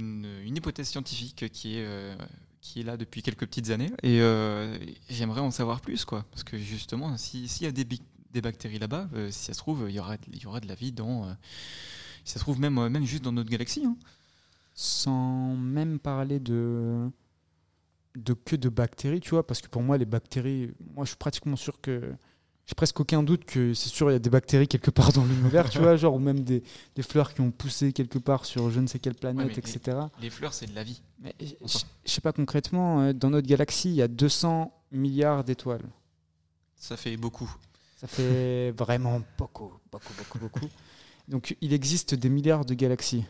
une- 0.45 0.57
hypothèse 0.57 0.89
scientifique 0.89 1.47
qui 1.53 1.77
est, 1.79 1.85
euh, 1.87 2.17
qui 2.61 2.81
est 2.81 2.83
là 2.85 2.97
depuis 2.97 3.23
quelques 3.23 3.47
petites 3.47 3.71
années. 3.71 3.91
Et 4.03 4.21
euh, 4.21 4.77
j'aimerais 5.09 5.41
en 5.41 5.51
savoir 5.51 5.81
plus, 5.81 6.05
quoi. 6.05 6.25
Parce 6.31 6.45
que 6.45 6.59
justement, 6.59 7.17
si- 7.17 7.49
s'il 7.49 7.65
y 7.65 7.69
a 7.69 7.73
des, 7.73 7.85
des 7.85 8.41
bactéries 8.41 8.79
là-bas, 8.79 9.09
si 9.31 9.45
ça 9.47 9.53
se 9.55 9.59
trouve, 9.59 9.87
il 9.89 9.95
y 9.95 10.01
aura, 10.01 10.17
y 10.33 10.47
aura 10.47 10.61
de 10.61 10.69
la 10.69 10.75
vie 10.75 10.93
dans. 10.93 11.29
si 12.25 12.33
ça 12.33 12.39
se 12.39 12.45
trouve, 12.45 12.61
même, 12.61 12.89
même 12.89 13.05
juste 13.07 13.25
dans 13.25 13.33
notre 13.33 13.51
galaxie. 13.51 13.85
hein. 13.87 13.97
Sans 14.75 15.57
même 15.57 15.99
parler 15.99 16.41
de, 16.41 17.11
de 18.17 18.35
que 18.35 18.57
de 18.57 18.69
bactéries, 18.69 19.21
tu 19.21 19.31
vois, 19.31 19.47
parce 19.47 19.61
que 19.61 19.69
pour 19.69 19.83
moi, 19.83 19.97
les 19.99 20.05
bactéries, 20.05 20.71
moi, 20.95 21.05
je 21.05 21.11
suis 21.11 21.17
pratiquement 21.19 21.57
sûr 21.57 21.81
que. 21.81 22.13
J'ai 22.71 22.77
presque 22.77 23.01
aucun 23.01 23.25
doute 23.25 23.45
que 23.45 23.75
c'est 23.75 23.89
sûr, 23.89 24.11
il 24.11 24.13
y 24.13 24.17
a 24.17 24.21
des 24.21 24.31
bactéries 24.31 24.69
quelque 24.69 24.93
part 24.93 25.13
dans 25.13 25.25
l'univers, 25.25 25.69
tu 25.69 25.81
vois, 25.81 25.97
genre, 25.97 26.15
ou 26.15 26.21
même 26.21 26.45
des, 26.45 26.63
des 26.95 27.03
fleurs 27.03 27.35
qui 27.35 27.41
ont 27.41 27.51
poussé 27.51 27.93
quelque 27.93 28.21
part 28.21 28.45
sur 28.45 28.71
je 28.71 28.79
ne 28.79 28.87
sais 28.87 29.01
quelle 29.01 29.17
planète, 29.17 29.59
etc. 29.59 29.99
Les 30.23 30.31
fleurs, 30.31 30.55
c'est 30.55 30.67
de 30.67 30.75
la 30.77 30.85
vie. 30.85 31.03
Mais 31.19 31.35
je 31.41 31.83
sais 32.05 32.21
pas 32.21 32.33
concrètement, 32.33 33.01
euh, 33.01 33.13
dans 33.13 33.31
notre 33.31 33.49
galaxie, 33.49 33.89
il 33.89 33.97
y 33.97 34.03
a 34.03 34.07
200 34.07 34.73
milliards 34.93 35.43
d'étoiles. 35.43 35.83
Ça 36.77 36.97
fait 36.97 37.17
beaucoup. 37.17 37.53
Ça 37.97 38.07
fait 38.07 38.71
vraiment 38.79 39.21
beaucoup, 39.37 39.73
beaucoup, 39.91 40.13
beaucoup, 40.17 40.39
beaucoup. 40.39 40.69
Donc 41.27 41.57
il 41.61 41.73
existe 41.73 42.15
des 42.15 42.29
milliards 42.29 42.65
de 42.65 42.75
galaxies. 42.75 43.25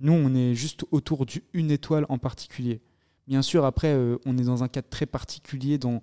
Nous, 0.00 0.14
on 0.14 0.34
est 0.34 0.54
juste 0.54 0.86
autour 0.90 1.26
d'une 1.26 1.70
étoile 1.70 2.06
en 2.08 2.16
particulier. 2.16 2.80
Bien 3.28 3.42
sûr, 3.42 3.66
après, 3.66 3.92
euh, 3.92 4.16
on 4.24 4.38
est 4.38 4.44
dans 4.44 4.64
un 4.64 4.68
cadre 4.68 4.88
très 4.88 5.06
particulier, 5.06 5.76
dont 5.76 6.00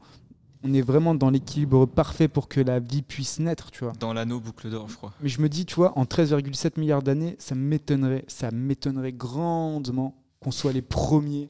on 0.63 0.73
est 0.73 0.81
vraiment 0.81 1.15
dans 1.15 1.29
l'équilibre 1.29 1.85
parfait 1.85 2.27
pour 2.27 2.47
que 2.49 2.59
la 2.59 2.79
vie 2.79 3.01
puisse 3.01 3.39
naître, 3.39 3.71
tu 3.71 3.83
vois. 3.85 3.93
Dans 3.99 4.13
l'anneau 4.13 4.39
boucle 4.39 4.69
d'or, 4.69 4.89
je 4.89 4.95
crois. 4.97 5.13
Mais 5.21 5.29
je 5.29 5.41
me 5.41 5.47
dis, 5.49 5.65
tu 5.65 5.75
vois, 5.75 5.97
en 5.97 6.03
13,7 6.03 6.79
milliards 6.79 7.01
d'années, 7.03 7.35
ça 7.39 7.55
m'étonnerait, 7.55 8.25
ça 8.27 8.51
m'étonnerait 8.51 9.13
grandement 9.13 10.15
qu'on 10.41 10.51
soit 10.51 10.73
les 10.73 10.81
premiers 10.81 11.49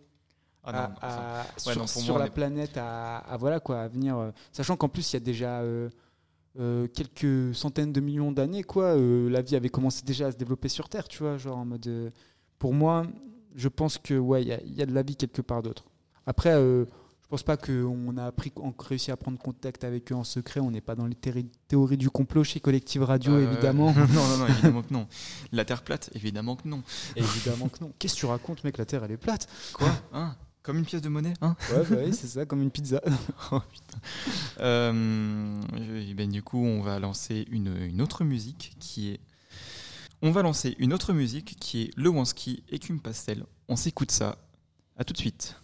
Ah 0.63 0.71
non, 0.71 0.77
à- 0.79 0.91
enfin, 1.01 1.07
à- 1.07 1.41
ouais, 1.43 1.45
sur, 1.57 1.71
non, 1.75 1.79
pour 1.81 1.89
sur 1.89 2.03
moi, 2.13 2.15
on 2.15 2.19
la 2.19 2.25
est- 2.27 2.29
planète 2.29 2.77
à, 2.77 3.17
à 3.17 3.37
voilà 3.37 3.59
quoi 3.59 3.81
à 3.81 3.87
venir 3.87 4.17
euh, 4.17 4.31
sachant 4.51 4.75
qu'en 4.77 4.89
plus 4.89 5.11
il 5.11 5.15
y 5.15 5.17
a 5.17 5.19
déjà 5.21 5.59
euh, 5.61 5.89
euh, 6.59 6.87
quelques 6.87 7.55
centaines 7.55 7.91
de 7.93 7.99
millions 8.01 8.31
d'années 8.31 8.63
quoi 8.63 8.95
la 8.95 9.41
vie 9.41 9.55
avait 9.55 9.69
commencé 9.69 10.03
déjà 10.03 10.27
à 10.27 10.31
se 10.31 10.37
développer 10.37 10.67
sur 10.67 10.89
Terre 10.89 11.07
tu 11.07 11.19
vois 11.23 11.37
genre 11.37 11.57
en 11.57 11.65
mode 11.65 12.11
pour 12.57 12.73
moi 12.73 13.05
je 13.55 13.67
pense 13.67 13.97
que 13.99 14.15
ouais 14.15 14.43
il 14.43 14.47
y 14.47 14.73
y, 14.79 14.81
a 14.81 14.85
de 14.85 14.93
la 14.93 15.01
vie 15.03 15.15
quelque 15.15 15.41
part 15.41 15.61
d'autre 15.63 15.85
après 16.25 16.53
pense 17.29 17.43
pas 17.43 17.57
qu'on 17.57 18.17
a 18.17 18.25
appris 18.25 18.51
on 18.55 18.71
a 18.71 18.73
réussi 18.83 19.11
à 19.11 19.17
prendre 19.17 19.37
contact 19.37 19.83
avec 19.83 20.11
eux 20.11 20.15
en 20.15 20.23
secret 20.23 20.59
on 20.59 20.71
n'est 20.71 20.81
pas 20.81 20.95
dans 20.95 21.05
les 21.05 21.15
théories, 21.67 21.97
du 21.97 22.09
complot 22.09 22.43
chez 22.43 22.59
Collective 22.59 23.03
Radio 23.03 23.33
Euh, 23.33 23.51
évidemment 23.51 23.93
non, 24.13 24.27
non, 24.27 24.37
non, 24.39 24.47
évidemment 24.47 24.81
que 24.81 24.93
non. 24.93 25.07
La 25.51 25.63
Terre 25.65 25.83
plate, 25.83 26.09
évidemment 26.15 26.55
que 26.55 26.67
non. 26.67 26.81
évidemment 27.15 27.69
que 27.69 27.83
non 27.83 27.93
qu'est-ce 27.99 28.15
que 28.15 28.19
tu 28.21 28.25
racontes 28.25 28.63
mec 28.63 28.77
la 28.77 28.85
Terre 28.85 29.03
elle 29.03 29.11
est 29.11 29.17
plate 29.17 29.47
Quoi? 29.73 29.89
Hein? 30.13 30.35
Comme 30.63 30.77
une 30.79 30.85
pièce 30.85 31.01
de 31.01 31.09
monnaie 31.09 31.33
hein? 31.41 31.55
Ouais 31.71 31.83
bah 31.89 31.97
oui, 32.05 32.13
c'est 32.13 32.27
ça 32.27 32.45
comme 32.45 32.61
une 32.61 32.71
pizza 32.71 33.01
Oh. 33.51 33.59
Euh, 34.59 35.61
je- 35.73 36.13
ben, 36.13 36.29
du 36.29 36.43
coup, 36.43 36.63
on 36.63 36.81
va 36.81 36.99
lancer 36.99 37.45
une, 37.49 37.75
une 37.85 38.01
autre 38.01 38.23
musique 38.23 38.73
qui 38.79 39.09
est. 39.11 39.19
On 40.21 40.31
va 40.31 40.41
lancer 40.41 40.75
une 40.79 40.93
autre 40.93 41.13
musique 41.13 41.55
qui 41.59 41.83
est 41.83 41.91
Le 41.95 42.09
Wansky 42.09 42.63
Écume 42.69 42.99
Pastel. 42.99 43.45
On 43.69 43.75
s'écoute 43.77 44.11
ça. 44.11 44.37
À 44.97 45.03
tout 45.05 45.13
de 45.13 45.17
suite. 45.17 45.55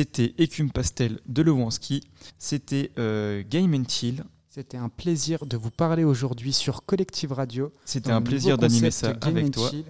C'était 0.00 0.34
Écume 0.38 0.70
Pastel 0.70 1.20
de 1.26 1.42
Lewanski. 1.42 2.02
C'était 2.38 2.90
euh, 2.98 3.42
Game 3.46 3.74
and 3.74 3.86
Chill. 3.86 4.24
C'était 4.48 4.78
un 4.78 4.88
plaisir 4.88 5.44
de 5.44 5.58
vous 5.58 5.70
parler 5.70 6.04
aujourd'hui 6.04 6.54
sur 6.54 6.86
Collective 6.86 7.34
Radio. 7.34 7.70
C'était 7.84 8.10
un 8.10 8.22
plaisir 8.22 8.56
d'animer 8.56 8.90
ça 8.90 9.10
avec 9.20 9.50
toi. 9.50 9.68
Chill. 9.68 9.84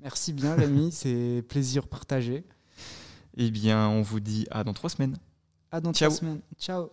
Merci 0.00 0.32
bien, 0.32 0.56
l'ami. 0.56 0.90
C'est 0.92 1.44
plaisir 1.46 1.86
partagé. 1.88 2.42
Eh 3.36 3.50
bien, 3.50 3.86
on 3.86 4.00
vous 4.00 4.18
dit 4.18 4.46
à 4.50 4.64
dans 4.64 4.72
trois 4.72 4.88
semaines. 4.88 5.18
À 5.70 5.82
dans 5.82 5.92
trois 5.92 6.10
semaines. 6.10 6.40
Ciao. 6.58 6.88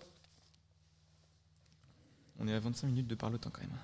On 2.37 2.49
est 2.49 2.53
à 2.53 2.59
25 2.59 2.87
minutes 2.87 3.07
de 3.07 3.15
parle 3.15 3.39
temps 3.39 3.49
quand 3.49 3.61
même. 3.61 3.77